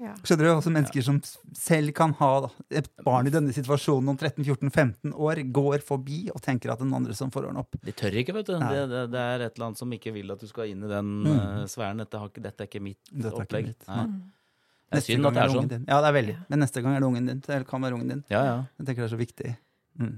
[0.00, 0.14] Ja.
[0.24, 0.50] Skjønner du?
[0.54, 1.18] Også Mennesker som
[1.58, 6.40] selv kan ha da, et barn i denne situasjonen om 13-14-15 år, går forbi og
[6.44, 7.76] tenker at den andre som får ordne opp.
[7.84, 8.54] De tør ikke, vet du.
[8.64, 10.90] Det, det, det er et eller annet som ikke vil at du skal inn i
[10.90, 11.28] den Mm.
[11.36, 12.00] uh, sfæren.
[12.00, 13.68] Dette, har ikke, dette er ikke mitt Dette er ikke opplegg.
[13.72, 13.84] mitt.
[13.88, 14.06] Nei.
[14.08, 14.16] Mm.
[14.24, 15.68] Det er Neste synd at det er sånn.
[15.70, 15.84] Din.
[15.88, 16.34] Ja, det er veldig.
[16.36, 16.42] Ja.
[16.52, 17.38] Men neste gang er det ungen din.
[17.46, 18.20] Det kan være ungen din.
[18.30, 18.56] Ja, ja.
[18.78, 19.52] Jeg tenker det er så viktig.
[20.00, 20.16] Mm.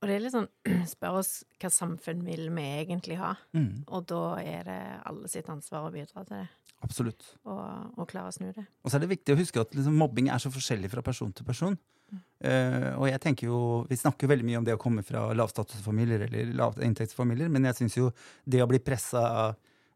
[0.00, 0.48] Og det er litt sånn
[0.94, 3.34] Spør oss hva samfunn vil vi egentlig ha?
[3.56, 3.84] Mm.
[3.92, 4.80] Og da er det
[5.10, 6.48] alle sitt ansvar å bidra til det,
[6.80, 7.34] Absolutt.
[7.44, 7.62] og,
[8.00, 8.64] og klare å snu det.
[8.80, 11.32] Og så er det viktig å huske at liksom, mobbing er så forskjellig fra person
[11.36, 11.76] til person.
[12.42, 15.28] Eh, og jeg tenker jo, Vi snakker jo veldig mye om det å komme fra
[15.36, 18.08] lavstatusfamilier eller lavinntektsfamilier, men jeg syns jo
[18.48, 19.22] det å bli pressa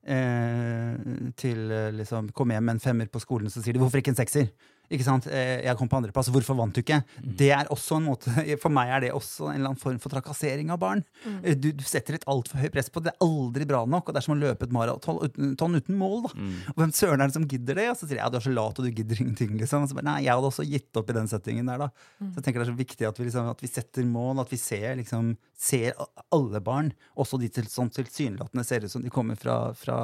[0.05, 0.95] eh,
[1.41, 4.15] til eh, liksom komme hjem med en femmer på skolen, så sier de 'hvorfor ikke
[4.15, 4.53] en sekser'?
[4.93, 5.27] Ikke sant?
[5.27, 6.99] Eh, Jeg kom på andreplass, hvorfor vant du ikke?
[7.25, 8.31] Det er også en måte,
[8.63, 11.03] For meg er det også en eller annen form for trakassering av barn.
[11.25, 11.39] Mm.
[11.61, 13.13] Du, du setter et altfor høyt press på det.
[13.13, 15.97] Det er aldri bra nok, og det er som å løpe et maraton uten, uten
[15.99, 16.27] mål.
[16.27, 16.33] da.
[16.75, 17.89] Og hvem søren er det som gidder det?
[17.93, 19.57] Og så sier jeg ja, du er så lat og du gidder ingenting.
[19.61, 19.85] liksom.
[19.87, 21.87] Og så bare, nei, jeg hadde også gitt opp i den settingen der.
[21.87, 21.91] da.
[22.21, 24.53] Så jeg tenker det er så viktig at vi, liksom, at vi setter mål, at
[24.53, 25.33] vi ser, liksom,
[25.65, 25.97] ser
[26.35, 29.99] alle barn, også de til, som tilsynelatende ser ut som de kommer fra, fra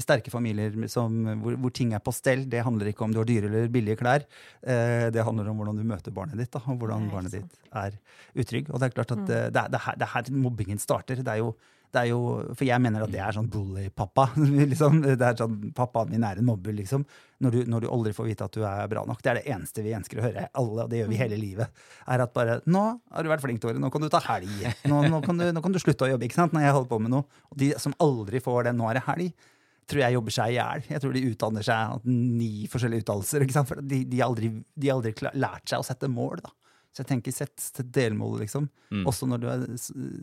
[0.00, 2.46] sterke familier som, hvor, hvor ting er på stell.
[2.50, 4.23] Det handler ikke om du har dyre eller billige klær.
[4.62, 7.60] Eh, det handler om hvordan du møter barnet ditt, da, og hvordan Nei, barnet ditt
[7.70, 7.96] er
[8.34, 8.72] utrygg.
[8.72, 9.28] Og det er klart at mm.
[9.30, 11.22] det, er, det, er her, er her mobbingen starter.
[11.24, 11.54] Det er jo
[11.94, 12.20] det er jo,
[12.58, 14.26] for jeg mener at det er sånn bully-pappa.
[14.72, 15.00] liksom.
[15.04, 17.04] Det er sånn, Pappaen min er en mobber, liksom.
[17.44, 19.20] Når du, når du aldri får vite at du er bra nok.
[19.22, 21.84] Det er det eneste vi ønsker å høre, alle, og det gjør vi hele livet.
[22.10, 22.84] Er at bare 'Nå
[23.14, 23.78] har du vært flink, Tore.
[23.78, 24.54] Nå kan du ta helg.
[24.90, 26.54] Nå, nå, kan du, nå kan du slutte å jobbe.' ikke sant?
[26.56, 27.42] Når jeg holder på med noe.
[27.52, 29.50] Og de som aldri får det, 'nå er det helg',
[29.90, 30.84] tror jeg jobber seg i hjel.
[30.90, 33.44] Jeg tror de utdanner seg ni forskjellige utdannelser.
[33.44, 33.70] ikke sant?
[33.70, 36.44] For de, de har aldri, de aldri lært seg å sette mål.
[36.44, 36.52] da.
[36.94, 38.68] Så jeg tenker sett, sett delmål, liksom.
[38.94, 39.02] Mm.
[39.10, 39.64] Også når du er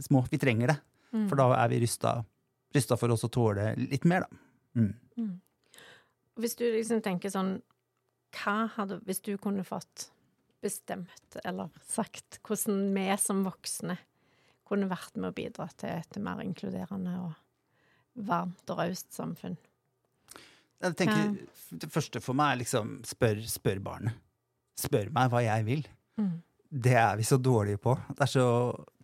[0.06, 0.24] små.
[0.32, 0.78] Vi trenger det.
[1.12, 2.22] For da er vi rysta,
[2.76, 4.42] rysta for oss å tåle litt mer, da.
[4.80, 5.34] Mm.
[6.40, 7.58] Hvis du liksom tenker sånn
[8.32, 10.06] Hva hadde Hvis du kunne fått
[10.64, 13.98] bestemt eller sagt hvordan vi som voksne
[14.70, 17.34] kunne vært med å bidra til et mer inkluderende og
[18.16, 19.58] varmt og raust samfunn.
[20.82, 21.36] Jeg tenker,
[21.70, 24.18] Det første for meg er liksom spør, spør barnet.
[24.80, 25.86] Spør meg hva jeg vil.
[26.18, 26.42] Mm.
[26.72, 27.94] Det er vi så dårlige på.
[28.10, 28.46] Det er så,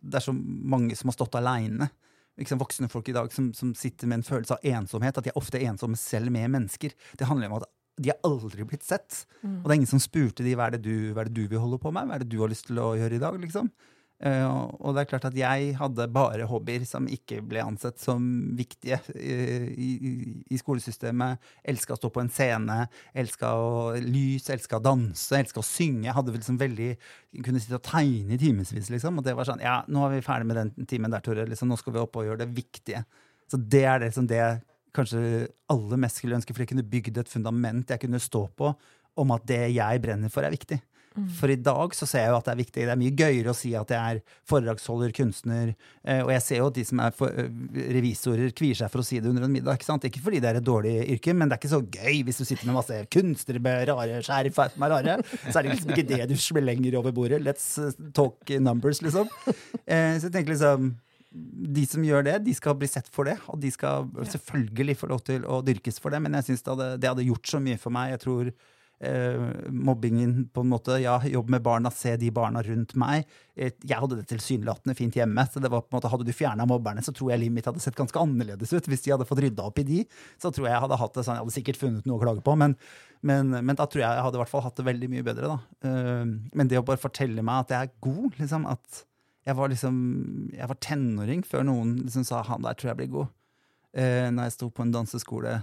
[0.01, 1.89] det er så mange som har stått aleine.
[2.37, 5.17] Liksom voksne folk i dag som, som, sitter med en følelse av ensomhet.
[5.17, 6.95] At de er ofte ensomme selv med mennesker.
[7.17, 7.67] Det handler om at
[7.97, 9.25] de har aldri blitt sett.
[9.41, 9.61] Mm.
[9.61, 11.47] Og det er ingen som spurte de hva er det du, hva er det du
[11.49, 13.39] vil holde på med, hva er det du har lyst til å gjøre i dag.
[13.41, 13.71] liksom.
[14.17, 18.23] Eh, og det er klart at jeg hadde bare hobbyer som ikke ble ansett som
[18.57, 20.13] viktige eh, i, i,
[20.49, 21.43] i skolesystemet.
[21.69, 22.79] Elska å stå på en scene,
[23.13, 23.51] elska
[24.01, 26.07] lys, elska å danse, elska å synge.
[26.07, 26.89] Jeg hadde liksom veldig,
[27.45, 29.21] kunne sitte og tegne i timevis, liksom.
[29.21, 31.45] Og det var sånn Ja, nå er vi ferdig med den timen der, Tore.
[31.49, 33.05] Liksom, nå skal vi opp og gjøre det viktige.
[33.47, 34.41] Så det er det som det
[34.97, 38.73] kanskje aller mest skulle ønske, for jeg kunne bygd et fundament jeg kunne stå på
[39.17, 40.79] om at det jeg brenner for, er viktig.
[41.39, 42.83] For i dag så ser jeg jo at det er viktig.
[42.87, 45.73] Det er mye gøyere å si at jeg er foredragsholder, kunstner.
[46.03, 47.49] eh, Og jeg ser jo at de som er for, eh,
[47.97, 49.77] revisorer, kvier seg for å si det under en middag.
[49.79, 50.03] Ikke sant?
[50.07, 52.45] Ikke fordi det er et dårlig yrke, men det er ikke så gøy hvis du
[52.45, 55.17] sitter med masse kunstnere med rare skjerf er rare.
[55.49, 57.41] Så er det liksom ikke det du slenger over bordet.
[57.43, 59.27] Let's eh, talk numbers, liksom.
[59.87, 60.95] Så jeg tenker liksom
[61.37, 63.35] de som gjør det, de skal bli sett for det.
[63.51, 66.87] Og de skal selvfølgelig få lov til å dyrkes for det, men jeg syns det,
[67.03, 68.13] det hadde gjort så mye for meg.
[68.15, 68.51] Jeg tror
[68.99, 73.27] eh, mobbingen på en måte, ja, jobb med barna, se de barna rundt meg.
[73.55, 76.33] Eh, jeg hadde det tilsynelatende fint hjemme, så det var på en måte, hadde du
[76.35, 78.89] fjerna mobberne, så tror jeg livet mitt hadde sett ganske annerledes ut.
[78.89, 80.05] Hvis de hadde fått rydda opp i de,
[80.41, 82.45] så tror jeg jeg hadde hatt det sånn, jeg hadde sikkert funnet noe å klage
[82.45, 82.77] på, men,
[83.27, 85.53] men, men da tror jeg jeg hadde i hvert fall hatt det veldig mye bedre,
[85.53, 85.59] da.
[85.89, 86.25] Eh,
[86.57, 89.05] men det å bare fortelle meg at jeg er god, liksom, at
[89.47, 89.97] jeg var liksom
[90.51, 93.29] Jeg var tenåring før noen liksom sa 'han der tror jeg blir god'.
[93.95, 95.53] Eh, når jeg sto på en danseskole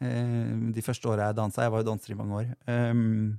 [0.00, 1.64] de første åra jeg dansa.
[1.64, 2.48] Jeg var jo danser i mange år.
[2.66, 3.36] Um,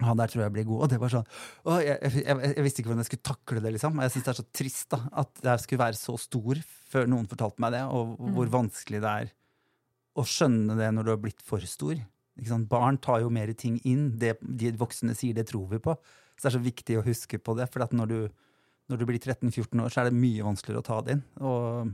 [0.00, 0.84] han der tror jeg blir god.
[0.84, 1.26] Og det var sånn
[1.64, 3.74] å, jeg, jeg, jeg, visste ikke hvordan jeg skulle takle det.
[3.76, 4.00] liksom.
[4.04, 7.28] Jeg syns det er så trist da, at jeg skulle være så stor før noen
[7.30, 9.28] fortalte meg det, og hvor vanskelig det er
[10.18, 12.00] å skjønne det når du har blitt for stor.
[12.70, 14.10] Barn tar jo mer ting inn.
[14.18, 15.94] Det de voksne sier, det tror vi på.
[16.34, 17.68] Så det er så viktig å huske på det.
[17.72, 18.20] For at når du,
[18.90, 21.26] når du blir 13-14 år, så er det mye vanskeligere å ta det inn.
[21.44, 21.92] Og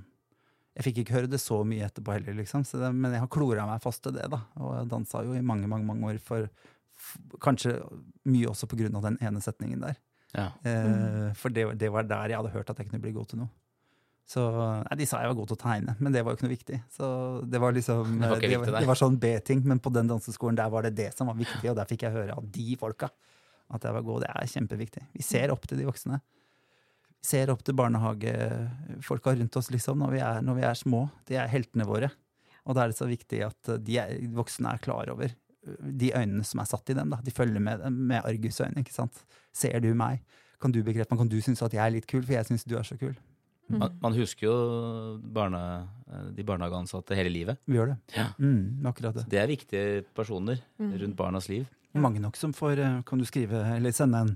[0.77, 2.65] jeg fikk ikke høre det så mye etterpå heller, liksom.
[2.69, 4.43] Så det, men jeg har klora meg fast til det, da.
[4.61, 6.49] Og jeg dansa jo i mange, mange mange år for
[6.97, 7.75] f Kanskje
[8.29, 9.97] mye også på grunn av den ene setningen der.
[10.37, 10.51] Ja.
[10.69, 13.41] Eh, For det, det var der jeg hadde hørt at jeg kunne bli god til
[13.41, 13.53] noe.
[14.27, 14.43] Så,
[14.83, 16.57] nei, De sa jeg var god til å tegne, men det var jo ikke noe
[16.57, 16.79] viktig.
[16.97, 17.09] Så
[17.47, 20.59] Det var liksom Det var det, var, det var sånn B-ting, men på den danseskolen
[20.59, 23.09] der var det det som var viktig, og der fikk jeg høre av de folka
[23.73, 24.25] at jeg var god.
[24.27, 25.05] Det er kjempeviktig.
[25.15, 26.21] Vi ser opp til de voksne.
[27.25, 31.03] Ser opp til barnehagefolka rundt oss liksom, når vi, er, når vi er små.
[31.29, 32.11] De er heltene våre.
[32.67, 35.93] Og da er det så viktig at eh, de, er, voksne er klar over eh,
[36.03, 37.15] de øynene som er satt i dem.
[37.15, 37.21] Da.
[37.25, 38.83] De følger med med argusøyne.
[38.83, 39.25] ikke sant?
[39.55, 40.23] Ser du meg?
[40.63, 41.25] Kan du bekrefte meg?
[41.25, 43.17] Kan du synes at jeg er litt kul, for jeg syns du er så kul?
[43.67, 44.57] Man, man husker jo
[45.35, 45.61] barne,
[46.37, 47.59] de barnehageansatte hele livet.
[47.67, 47.97] Vi gjør det.
[48.15, 48.29] Ja.
[48.39, 49.25] Mm, akkurat det.
[49.33, 51.67] Det er viktige personer rundt barnas liv.
[51.97, 54.35] Mange nok som får eh, Kan du skrive eller sende en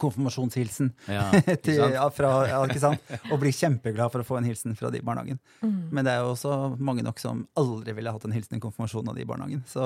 [0.00, 1.94] konfirmasjonshilsen Ja, ikke til, sant?
[1.94, 3.12] ja, fra, ja, ikke sant?
[3.30, 5.38] og blir kjempeglad for å få en hilsen fra de i barnehagen.
[5.62, 5.76] Mm.
[5.94, 9.12] Men det er jo også mange nok som aldri ville hatt en hilsen i konfirmasjonen
[9.12, 9.62] av de i barnehagen.
[9.70, 9.84] Så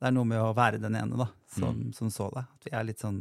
[0.00, 1.92] det er noe med å være den ene, da, som, Mm.
[1.96, 2.46] som så deg.
[2.56, 3.20] At vi er litt sånn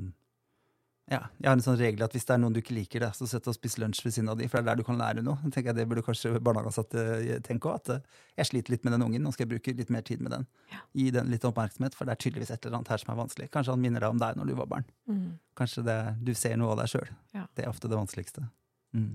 [1.10, 3.10] ja, Jeg har en sånn regel at hvis det er noen du ikke liker, det,
[3.18, 5.00] så sett og spis lunsj ved siden av de, for det er der du kan
[5.00, 5.40] lære noe.
[5.42, 7.80] Jeg tenker jeg Det burde kanskje barnehageansatte tenke òg.
[7.82, 10.22] At eh, jeg sliter litt med den ungen, nå skal jeg bruke litt mer tid
[10.22, 10.46] med den.
[10.70, 10.84] Ja.
[11.02, 13.50] Gi den litt oppmerksomhet, for det er tydeligvis et eller annet her som er vanskelig.
[13.56, 14.88] Kanskje han minner deg om deg når du var barn.
[15.10, 15.26] Mm.
[15.58, 17.12] Kanskje det, du ser noe av deg sjøl.
[17.34, 17.48] Ja.
[17.58, 18.46] Det er ofte det vanskeligste.
[18.94, 19.14] Mm.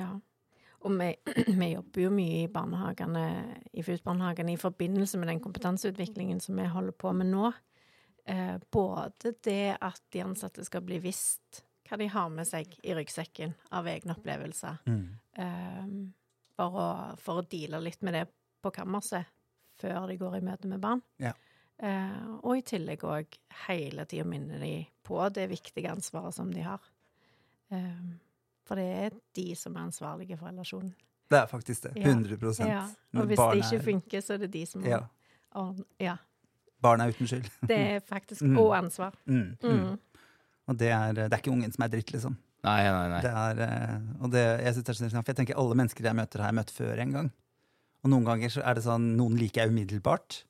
[0.00, 0.10] Ja.
[0.82, 1.12] Og vi,
[1.62, 3.26] vi jobber jo mye i barnehagene,
[3.70, 7.52] i FUS-barnehagene i forbindelse med den kompetanseutviklingen som vi holder på med nå.
[8.24, 12.94] Eh, både det at de ansatte skal bli visst hva de har med seg i
[12.94, 15.08] ryggsekken av egne opplevelser, Mm.
[15.36, 15.86] eh,
[16.56, 18.26] for, å, for å deale litt med det
[18.62, 19.26] på kammerset
[19.80, 21.02] før de går i møte med barn.
[21.18, 21.32] Ja.
[21.82, 23.26] Eh, og i tillegg òg
[23.66, 26.80] hele tida minne de på det viktige ansvaret som de har.
[27.72, 28.02] Eh,
[28.64, 30.94] for det er de som er ansvarlige for relasjonen.
[31.32, 31.96] Det er faktisk det.
[32.04, 32.66] 100 Ja.
[32.68, 32.82] ja.
[33.20, 35.00] Og hvis det ikke er- funker, så er det de som Ja.
[35.54, 36.16] Og, Ja.
[36.82, 37.50] Barn er uten skyld.
[37.70, 38.56] Det er faktisk Mm.
[38.58, 39.14] Og ansvar.
[39.26, 39.56] Mm.
[39.62, 39.76] Mm.
[39.76, 39.98] Mm.
[40.70, 42.36] Og det er, det er ikke ungen som er dritt, liksom.
[42.62, 43.20] Nei, nei, nei.
[43.24, 45.78] Det er, eh, og det, jeg, synes det er så interessant, for jeg tenker alle
[45.78, 47.30] mennesker jeg møter, har jeg møtt før en gang.
[48.02, 50.42] Og noen ganger så er det sånn, noen liker jeg umiddelbart.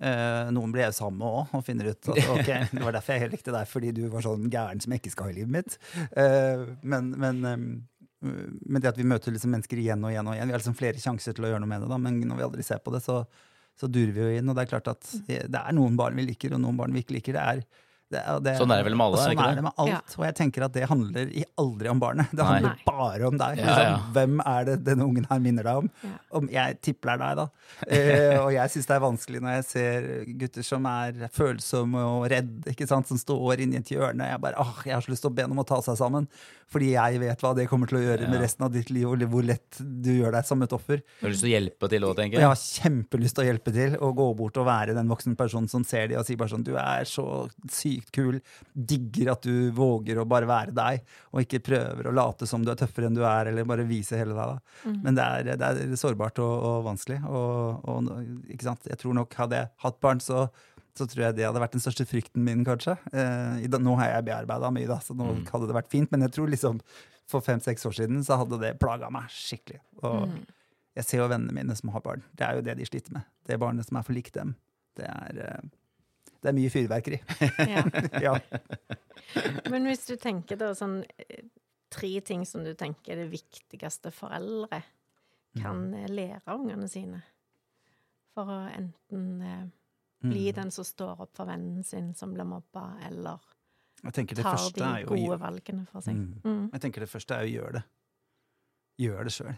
[0.00, 3.20] Eh, noen blir jeg sammen med òg, og finner ut at ok, det var derfor
[3.20, 5.54] jeg likte deg, fordi du var sånn gæren som jeg ikke skal ha i livet
[5.58, 5.78] mitt.
[6.18, 7.64] Eh, men men, eh,
[8.20, 10.60] Uh, Men det at vi møter liksom mennesker igjen og igjen og igjen Vi har
[10.60, 12.82] liksom flere sjanser til å gjøre noe med det, da, men når vi aldri ser
[12.84, 13.22] på det, så,
[13.80, 14.50] så durer vi jo inn.
[14.50, 17.04] Og det er klart at det er noen barn vi liker, og noen barn vi
[17.04, 17.38] ikke liker.
[17.38, 19.54] Det er, det det, Sånn er det vel med alle, og er Sånn ikke er
[19.54, 19.60] det?
[19.60, 20.14] det med alt.
[20.18, 22.32] Og jeg tenker at det handler i aldri om barnet.
[22.34, 22.84] Det handler Nei.
[22.86, 23.60] bare om deg.
[23.60, 23.98] Ja, Liksom, ja.
[24.16, 25.90] Hvem er det denne ungen her minner deg om?
[26.02, 26.12] Ja.
[26.40, 27.46] om jeg tipper det er deg, da.
[27.86, 30.08] Eh, og jeg syns det er vanskelig når jeg ser
[30.42, 34.26] gutter som er følsomme og redde, som står inni et hjørne.
[34.32, 35.96] Jeg bare, åh, jeg har så lyst til å be dem om å ta seg
[36.00, 36.26] sammen,
[36.70, 39.22] fordi jeg vet hva det kommer til å gjøre med resten av ditt liv, og
[39.30, 41.02] hvor lett du gjør deg som et offer.
[41.20, 42.50] Du har lyst til å hjelpe til òg, tenker jeg jeg.
[42.52, 45.86] har kjempelyst til å hjelpe til, og gå bort og være den voksne personen som
[45.86, 47.26] ser de og sier bare sånn Du er så
[48.00, 48.40] sykt kul.
[48.72, 52.72] Digger at du våger å bare være deg, og ikke prøver å late som du
[52.72, 54.56] er tøffere enn du er, eller bare vise hele deg.
[54.56, 54.96] da.
[55.04, 57.20] Men det er, det er sårbart og, og vanskelig.
[57.28, 58.90] Og, og ikke sant?
[58.90, 60.48] jeg tror nok hadde jeg hatt barn, så,
[60.96, 62.96] så tror jeg det hadde vært den største frykten min, kanskje.
[63.12, 66.10] Eh, nå har jeg bearbeida mye, da, så nå hadde det vært fint.
[66.12, 66.80] Men jeg tror liksom
[67.30, 69.78] for fem-seks år siden så hadde det plaga meg skikkelig.
[70.02, 70.32] Og
[70.98, 72.24] jeg ser jo vennene mine som har barn.
[72.36, 73.28] Det er jo det de sliter med.
[73.46, 74.56] Det barnet som er for likt dem.
[74.98, 75.68] Det er, eh,
[76.40, 77.18] det er mye fyrverkeri.
[77.68, 77.82] Ja.
[78.26, 78.34] ja.
[79.70, 81.42] Men hvis du tenker da sånn eh,
[81.92, 84.82] tre ting som du tenker er det viktigste foreldre
[85.60, 85.94] kan Mm.
[86.04, 87.22] eh, lære av ungene sine,
[88.34, 89.64] for å enten eh,
[90.22, 90.54] bli Mm.
[90.54, 93.38] den som står opp for vennen sin som blir mobba, eller
[94.02, 96.14] tar de gode valgene for seg.
[96.16, 96.40] Mm.
[96.44, 96.70] Mm.
[96.72, 97.82] Jeg tenker det første er å gjøre det.
[99.00, 99.56] Gjøre det sjøl.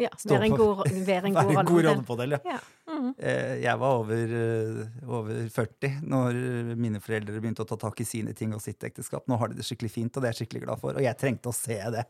[0.00, 2.38] Ja, være en god, vær en god vær en god rollemodell.
[2.44, 2.58] ja.
[2.86, 2.98] Mm.
[3.00, 3.60] -hmm.
[3.62, 6.34] Jeg var over, eh, over 40 når
[6.76, 9.26] mine foreldre begynte å ta tak i sine ting og sitt ekteskap.
[9.28, 10.94] Nå har de det skikkelig fint, og det er jeg skikkelig glad for.
[10.94, 12.04] Og jeg trengte å se det,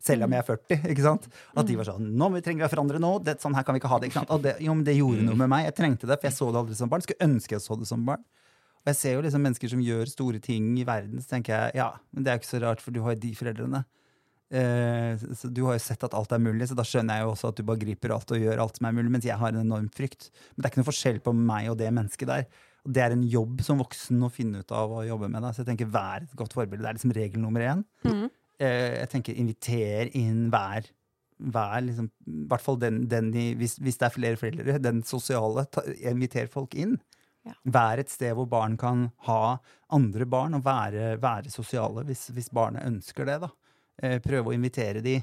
[0.00, 0.90] selv om jeg er 40.
[0.90, 1.28] ikke sant?
[1.56, 3.24] At de var sånn Nå vi trenger vi å forandre nå.
[3.24, 4.06] Det, sånn her kan vi ikke ha det.
[4.10, 4.30] ikke sant?
[4.30, 5.64] Og det, jo, men det gjorde noe med meg.
[5.64, 7.02] Jeg trengte det, for jeg så det aldri som barn.
[7.02, 8.22] Skulle ønske jeg så det som barn.
[8.80, 11.80] Og jeg ser jo liksom mennesker som gjør store ting i verden, så tenker jeg
[11.82, 13.82] ja, men det er jo ikke så rart, for du har jo de foreldrene.
[14.50, 17.34] Eh, så du har jo sett at alt er mulig, så da skjønner jeg jo
[17.34, 19.54] også at du bare griper alt og gjør alt som er mulig, mens jeg har
[19.54, 20.30] en enorm frykt.
[20.52, 22.46] Men det er ikke noe forskjell på meg og det mennesket der.
[22.86, 25.44] Og det er en jobb som voksen å finne ut av å jobbe med.
[25.44, 25.52] Da.
[25.54, 26.82] Så jeg tenker vær et godt forbilde.
[26.82, 27.84] Det er liksom regel nummer én.
[28.06, 28.26] Mm.
[28.60, 30.88] Eh, jeg tenker inviter inn hver
[31.40, 34.98] Vær liksom, i hvert fall den, den i, hvis, hvis det er flere foreldre, den
[35.08, 35.62] sosiale.
[35.72, 36.98] Ta, inviter folk inn.
[37.48, 37.54] Ja.
[37.64, 39.56] Vær et sted hvor barn kan ha
[39.96, 43.38] andre barn og være, være sosiale hvis, hvis barnet ønsker det.
[43.46, 43.48] da.
[44.02, 45.18] Eh, prøve å invitere de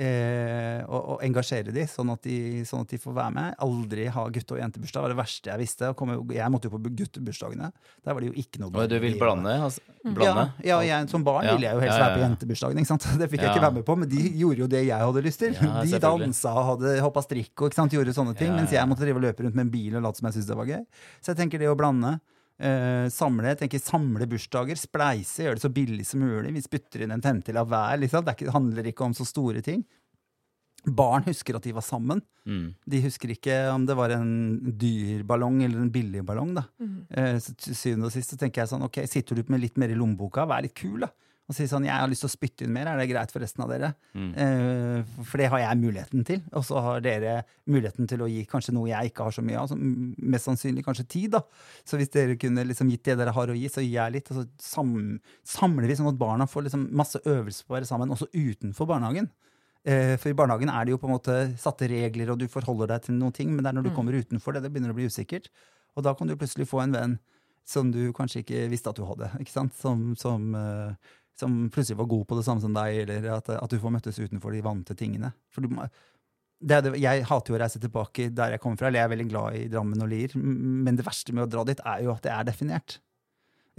[0.00, 3.56] eh, og, og engasjere de, sånn at de, sånn at de får være med.
[3.66, 5.00] Aldri ha gutte- og jentebursdag.
[5.00, 5.88] Det var det verste jeg visste.
[5.90, 7.72] å komme- Jeg måtte jo på guttebursdagene.
[8.06, 9.50] Der var det jo ikke noe du vil blande?
[9.66, 10.46] Altså, blande.
[10.64, 11.56] Ja, ja jeg, som barn Ja.
[11.56, 12.78] ville jeg jo helst Ja, ja, være på jentebursdagen.
[12.78, 13.06] ikke sant?
[13.20, 15.38] Det fikk jeg ikke være med på, men de gjorde jo det jeg hadde lyst
[15.42, 15.52] til.
[15.58, 17.92] Ja, de dansa og hadde hoppa strikk og ikke sant?
[17.92, 20.02] gjorde sånne ting, Ja, mens jeg måtte drive og løpe rundt med en bil og
[20.06, 20.86] late som jeg syntes det var gøy.
[21.20, 22.20] Så jeg tenker det å blande.
[22.60, 26.52] Eh, samle jeg tenker samle bursdager, spleise, gjøre det så billig som mulig.
[26.56, 28.00] Vi spytter inn en femtil av hver.
[28.02, 28.24] Liksom.
[28.24, 29.82] Det er ikke, det handler ikke om så store ting.
[30.86, 32.22] Barn husker at de var sammen.
[32.48, 32.72] Mm.
[32.88, 34.30] De husker ikke om det var en
[34.80, 36.54] dyr ballong eller en billig ballong.
[36.56, 36.64] da.
[36.80, 36.94] Mm.
[37.12, 39.80] Uh, så til syvende og sist så tenker jeg sånn, ok, sitter du med litt
[39.80, 41.10] mer i lommeboka, vær litt kul da.
[41.50, 43.42] Og si sånn, jeg har lyst til å spytte inn mer, er det greit for
[43.42, 43.88] resten av dere?
[44.14, 44.28] Mm.
[44.38, 46.44] Eh, for det har jeg muligheten til.
[46.54, 47.32] Og så har dere
[47.66, 49.80] muligheten til å gi kanskje noe jeg ikke har så mye av, som
[50.30, 51.40] mest sannsynlig kanskje tid da.
[51.82, 54.30] Så hvis dere kunne liksom gitt det dere har å gi, så gir jeg litt,
[54.30, 54.92] og så sam
[55.42, 58.86] samler vi sånn at barna får liksom masse øvelser på å være sammen, også utenfor
[58.92, 59.26] barnehagen.
[59.82, 62.94] Eh, For i barnehagen er det jo på en måte satte regler, og du forholder
[62.94, 64.98] deg til noen ting, men det er når du kommer utenfor det, det begynner å
[65.00, 65.50] bli usikkert.
[65.98, 67.18] Og da kan du plutselig få en venn
[67.70, 69.74] som du kanskje ikke visste at du hadde, ikke sant?
[69.78, 73.72] Som, som, eh, som plutselig var god på det samme som deg, eller at, at
[73.72, 75.32] du får møttes utenfor de vante tingene.
[75.52, 75.88] For du, må-
[76.60, 79.14] det det, jeg hater jo å reise tilbake der jeg kommer fra, eller jeg er
[79.16, 82.12] veldig glad i Drammen og Lier, men det verste med å dra dit er jo
[82.12, 82.98] at det er definert.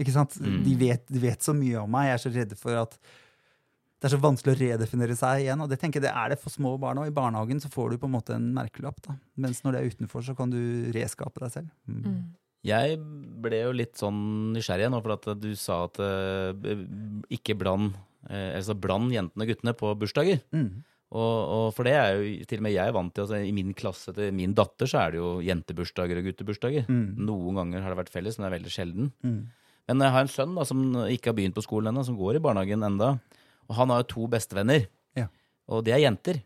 [0.01, 0.33] Ikke sant?
[0.41, 0.61] Mm.
[0.65, 2.95] De, vet, de vet så mye om meg, jeg er så redd for at
[4.01, 6.39] det er så vanskelig å redefinere seg igjen, og det tenker jeg det er det
[6.41, 6.97] for små barn.
[7.03, 9.13] Og i barnehagen så får du på en måte en merkelapp, da.
[9.45, 10.57] Mens når det er utenfor, så kan du
[10.95, 11.69] reskape deg selv.
[11.85, 11.99] Mm.
[12.07, 12.23] Mm.
[12.67, 12.99] Jeg
[13.41, 16.83] ble jo litt sånn nysgjerrig nå, for at du sa at eh,
[17.33, 17.95] ikke bland
[18.29, 20.43] eh, altså bland jentene og guttene på bursdager.
[20.53, 20.83] Mm.
[21.11, 23.25] Og, og for det er jo til og med jeg vant til.
[23.25, 26.85] Altså, I min klasse til min datter så er det jo jentebursdager og guttebursdager.
[26.87, 27.07] Mm.
[27.27, 29.09] Noen ganger har det vært felles, men det er veldig sjelden.
[29.25, 29.41] Mm.
[29.89, 32.37] Men jeg har en sønn da, som ikke har begynt på skolen ennå, som går
[32.39, 33.15] i barnehagen enda.
[33.67, 34.85] Og han har jo to bestevenner,
[35.17, 35.25] Ja.
[35.67, 36.39] og de er jenter.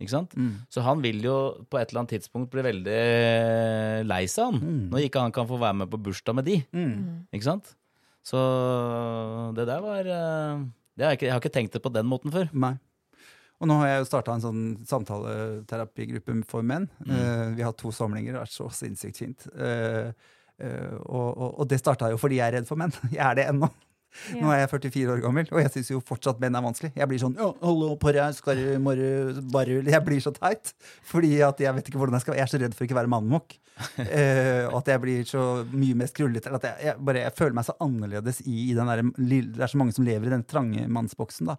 [0.00, 0.32] Ikke sant?
[0.34, 0.54] Mm.
[0.72, 1.36] Så han vil jo
[1.68, 4.60] på et eller annet tidspunkt bli veldig eh, lei seg, han.
[4.60, 4.84] Mm.
[4.94, 6.56] Når ikke han kan få være med på bursdag med de.
[6.72, 7.26] Mm.
[7.36, 7.74] Ikke sant?
[8.26, 8.40] Så
[9.56, 10.64] det der var eh,
[10.96, 12.48] det har jeg, ikke, jeg har ikke tenkt det på den måten før.
[12.52, 12.74] Nei.
[13.60, 16.88] Og nå har jeg jo starta en sånn samtaleterapigruppe for menn.
[17.04, 17.12] Mm.
[17.12, 19.46] Eh, vi har hatt to samlinger, det har vært så sinnssykt fint.
[19.52, 20.12] Uh,
[20.64, 22.94] uh, og, og, og det starta jo fordi jeg er redd for menn.
[23.12, 23.68] Jeg er det ennå.
[24.40, 26.92] Nå er jeg 44 år gammel, og jeg syns jo fortsatt menn er vanskelig.
[26.98, 27.94] Jeg blir sånn ja, 'Hallo,
[28.34, 30.72] skal du morre, bare Jeg blir så teit.
[31.06, 33.02] Fordi at jeg vet ikke hvordan jeg skal Jeg er så redd for ikke å
[33.02, 33.58] være mannmokk.
[34.00, 36.52] Eh, og at jeg blir så mye mer skrullete.
[36.52, 39.72] At jeg, jeg, bare, jeg føler meg så annerledes i, i den der, Det er
[39.72, 41.56] så mange som lever i den trange mannsboksen, da.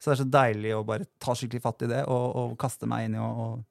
[0.00, 2.88] Så det er så deilig å bare ta skikkelig fatt i det og, og kaste
[2.88, 3.69] meg inn i og, og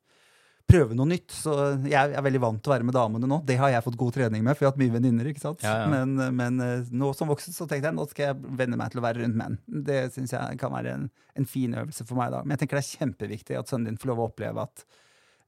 [0.70, 1.34] prøve noe nytt.
[1.34, 1.56] Så
[1.90, 3.42] jeg er veldig vant til å være med damene nå.
[3.48, 5.32] Det har jeg fått god trening med, for jeg har hatt mye venninner.
[5.32, 5.66] ikke sant?
[5.66, 5.90] Ja, ja.
[5.92, 9.02] Men, men eh, nå som voksen så tenkte jeg nå skal jeg venne meg til
[9.02, 9.60] å være rundt menn.
[9.90, 12.34] Det syns jeg kan være en, en fin øvelse for meg.
[12.36, 12.44] da.
[12.46, 14.86] Men jeg tenker det er kjempeviktig at sønnen din får lov å oppleve at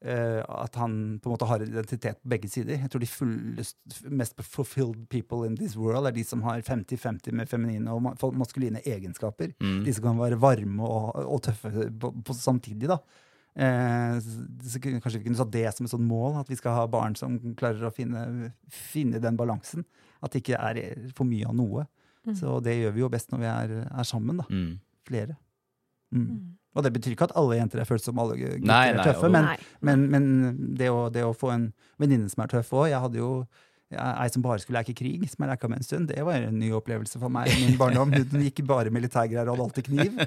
[0.05, 2.79] uh, at han på en måte har identitet på begge sider.
[2.79, 3.79] Jeg tror de fullest,
[4.09, 8.83] mest fulfilled people in this world er de som har 50-50 med feminine og maskuline
[8.85, 9.53] egenskaper.
[9.61, 9.83] Mm.
[9.85, 13.01] De som kan være varme og, og tøffe på, på samtidig, da.
[13.55, 14.19] Eh,
[14.63, 17.17] så kanskje vi kunne satt det som et sånt mål, at vi skal ha barn
[17.19, 19.85] som klarer å finne, finne den balansen.
[20.21, 21.85] At det ikke er for mye av noe.
[22.27, 22.35] Mm.
[22.37, 24.47] Så det gjør vi jo best når vi er, er sammen, da.
[24.51, 24.73] Mm.
[25.09, 25.37] Flere.
[26.15, 26.57] Mm.
[26.71, 29.27] Og det betyr ikke at alle jenter er følt som alle gutter Nei, er tøffe,
[29.31, 29.47] men,
[29.83, 30.25] men, men
[30.79, 31.65] det, å, det å få en
[31.99, 33.31] venninne som er tøff òg Jeg hadde jo
[33.91, 36.09] ei som bare skulle leke krig, som jeg leka med en stund.
[36.11, 38.13] Det var en ny opplevelse for meg i min barndom.
[38.13, 40.21] Hun gikk bare militærgreier og hadde alltid kniv.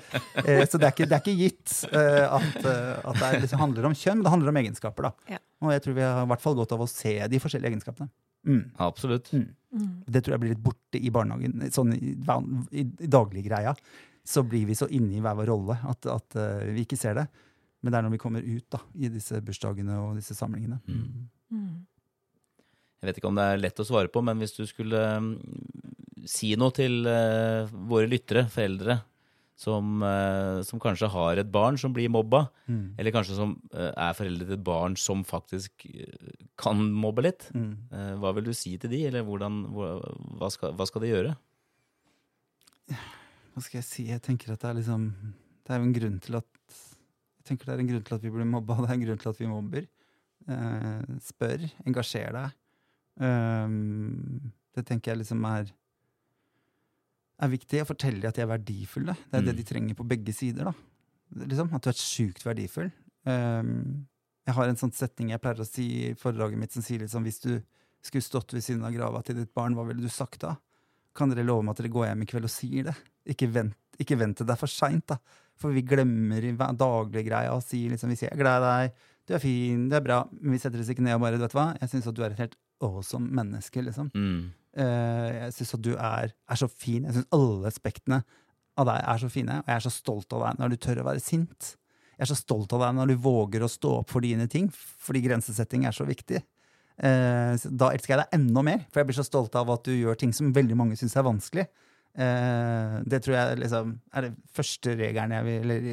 [0.45, 3.63] Eh, så det er ikke, det er ikke gitt eh, at, eh, at det liksom
[3.63, 5.09] handler om kjønn, men det handler om egenskaper.
[5.09, 5.37] da.
[5.37, 5.41] Ja.
[5.65, 8.11] Og jeg tror vi har i hvert fall godt av å se de forskjellige egenskapene.
[8.45, 8.65] Mm.
[8.85, 9.31] Absolutt.
[9.33, 9.47] Mm.
[9.73, 9.89] Mm.
[10.17, 11.65] Det tror jeg blir litt borte i barnehagen.
[11.73, 13.73] Sånn i, i, i dagliggreia.
[14.27, 16.37] Så blir vi så inne i hver vår rolle at, at
[16.69, 17.27] vi ikke ser det.
[17.85, 20.79] Men det er når vi kommer ut da, i disse bursdagene og disse samlingene.
[20.89, 21.27] Mm.
[23.05, 25.35] Jeg vet ikke om det er lett å svare på, men hvis du skulle mm,
[26.25, 29.03] si noe til eh, våre lyttere, foreldre,
[29.61, 32.95] som, eh, som kanskje har et barn som blir mobba, Mm.
[32.99, 35.85] eller kanskje som eh, er foreldre til et barn som faktisk
[36.57, 37.75] kan mobbe litt, Mm.
[38.23, 39.91] hva vil du si til de, eller hvordan, hva,
[40.41, 41.35] hva, skal, hva skal de gjøre?
[43.55, 44.07] Hva skal jeg si?
[44.11, 45.05] Jeg tenker at det er liksom
[45.65, 46.49] Det er jo en grunn til at
[47.39, 49.21] Jeg tenker det er en grunn til at vi blir mobba, det er en grunn
[49.23, 49.87] til at vi mobber.
[50.49, 52.55] Eh, spør, engasjer deg.
[53.21, 55.69] Um, det tenker jeg liksom er
[57.43, 59.15] er viktig Jeg forteller at de er verdifulle.
[59.31, 59.57] Det er det Mm.
[59.57, 60.65] de trenger på begge sider.
[60.65, 60.73] da.
[61.35, 62.93] Liksom, At du er sjukt verdifull.
[63.27, 64.07] Um,
[64.47, 67.25] jeg har en sånn setning jeg pleier å si i foredraget mitt som sier liksom
[67.25, 67.63] hvis du
[68.03, 70.57] skulle stått ved siden av grava til ditt barn, hva ville du sagt da?
[71.15, 72.95] Kan dere love meg at dere går hjem i kveld og sier det?
[73.27, 75.17] Ikke vent, ikke vent til det er for seint, da.
[75.57, 78.63] For vi glemmer i dagliggreia daglig greia å si liksom, vi sier 'jeg er glad
[78.63, 78.93] i deg',
[79.27, 81.51] 'du er fin', 'du er bra', men vi setter oss ikke ned og bare 'vet
[81.51, 84.11] du hva', jeg syns at du er et helt awesome menneske', liksom.
[84.15, 84.53] Mm.
[84.75, 87.05] Uh, jeg syns at du er, er så fin.
[87.05, 88.25] Jeg syns alle aspektene
[88.75, 91.03] av deg er så fine, og jeg er så stolt av deg når du tør
[91.03, 91.77] å være sint.
[92.15, 94.67] Jeg er så stolt av deg når du våger å stå opp for dine ting,
[94.75, 96.43] fordi grensesetting er så viktig.
[96.95, 99.87] Uh, så da elsker jeg deg enda mer, for jeg blir så stolt av at
[99.87, 101.69] du gjør ting som veldig mange syns er vanskelig.
[102.15, 105.89] Uh, det tror jeg liksom er det første regelen jeg vil, eller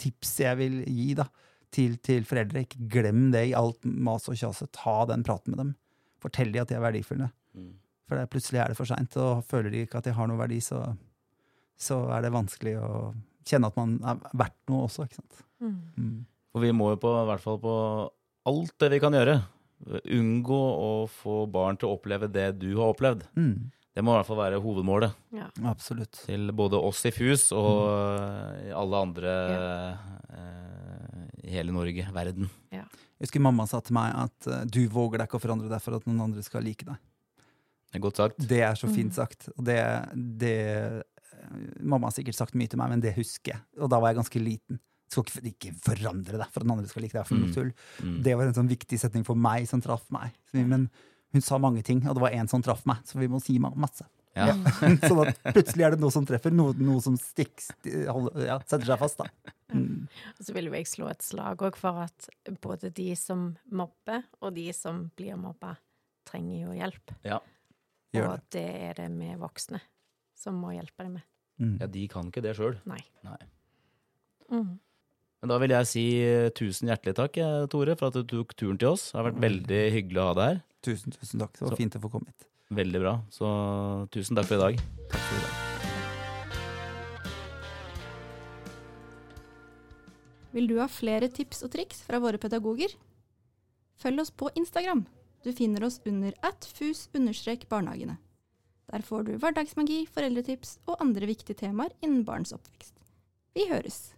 [0.00, 1.26] tipset jeg vil gi da,
[1.72, 2.64] til, til foreldre.
[2.64, 4.72] Ikke glem det i alt mas og kjaset.
[4.76, 5.74] Ta den praten med dem.
[6.22, 7.30] Fortell dem at de er verdifulle.
[7.56, 7.72] Mm.
[8.06, 10.38] For det, plutselig er det for seint, og føler de ikke at de har noe
[10.38, 10.82] verdi, så,
[11.76, 12.90] så er det vanskelig å
[13.46, 15.06] kjenne at man er verdt noe også.
[15.06, 15.42] ikke sant?
[15.62, 15.76] Mm.
[15.98, 16.16] Mm.
[16.54, 17.74] For vi må jo på, i hvert fall på
[18.46, 19.40] alt det vi kan gjøre,
[20.16, 23.26] unngå å få barn til å oppleve det du har opplevd.
[23.36, 23.72] Mm.
[23.96, 25.46] Det må i hvert fall være hovedmålet Ja.
[25.68, 26.18] Absolutt.
[26.26, 29.36] til både oss i FUS og eh, alle andre
[30.36, 32.50] eh, i hele Norge, verden.
[33.18, 35.80] Jeg husker mamma sa til meg at uh, du våger deg ikke å forandre deg
[35.80, 36.96] for at noen andre skal like deg.
[37.92, 38.48] Det er godt sagt.
[38.50, 39.16] Det er så fint Mm.
[39.16, 39.48] sagt.
[39.56, 39.78] Og det,
[40.42, 41.02] det
[41.80, 43.60] Mamma har sikkert sagt mye til meg, men det husker jeg.
[43.80, 44.78] Og da var jeg ganske liten.
[45.06, 47.26] Du skal ikke, ikke forandre deg for at noen andre skal like deg.
[47.28, 47.54] for noe Mm.
[47.54, 47.72] tull.
[48.02, 48.22] Mm.
[48.24, 50.32] Det var en sånn viktig setning for meg som traff meg.
[50.52, 50.88] Men
[51.32, 53.58] hun sa mange ting, og det var én som traff meg, så vi må si
[53.58, 54.04] masse.
[54.36, 54.52] Ja.
[55.08, 58.90] sånn at plutselig er det noe som treffer, noe, noe som stikker, holder- ja, setter
[58.90, 59.22] seg fast.
[59.22, 59.54] da.
[59.72, 60.06] Mm.
[60.36, 62.28] Og så vil jeg slå et slag òg for at
[62.62, 65.74] både de som mobber, og de som blir mobba,
[66.28, 67.14] trenger jo hjelp.
[67.24, 67.40] Ja.
[68.14, 69.80] Gjør og det er det vi voksne
[70.36, 71.24] som må hjelpe dem med.
[71.56, 71.76] Mm.
[71.80, 72.76] ja, de kan ikke det sjøl.
[72.84, 73.00] Nei.
[73.24, 73.38] Nei.
[74.52, 74.74] Mm.
[75.42, 78.54] Men da vil jeg si eh, tusen hjertelig takk, eh, Tore, for at du tok
[78.58, 79.08] turen til oss.
[79.12, 80.60] Det har vært veldig hyggelig å ha deg her.
[80.86, 81.52] Tusen, tusen takk.
[81.58, 82.46] Det var Så- fint å få komme hit.
[82.74, 83.14] Veldig bra.
[83.30, 83.46] Så
[84.10, 84.80] tusen takk for i dag.
[85.12, 85.62] Takk for i dag.
[90.56, 92.94] Vil du ha flere tips og triks fra våre pedagoger?
[94.00, 95.04] Følg oss på Instagram.
[95.44, 98.16] Du finner oss under at fus-barnehagene.
[98.86, 102.94] Der får du hverdagsmagi, foreldretips og andre viktige temaer innen barns oppvekst.
[103.54, 104.15] Vi høres!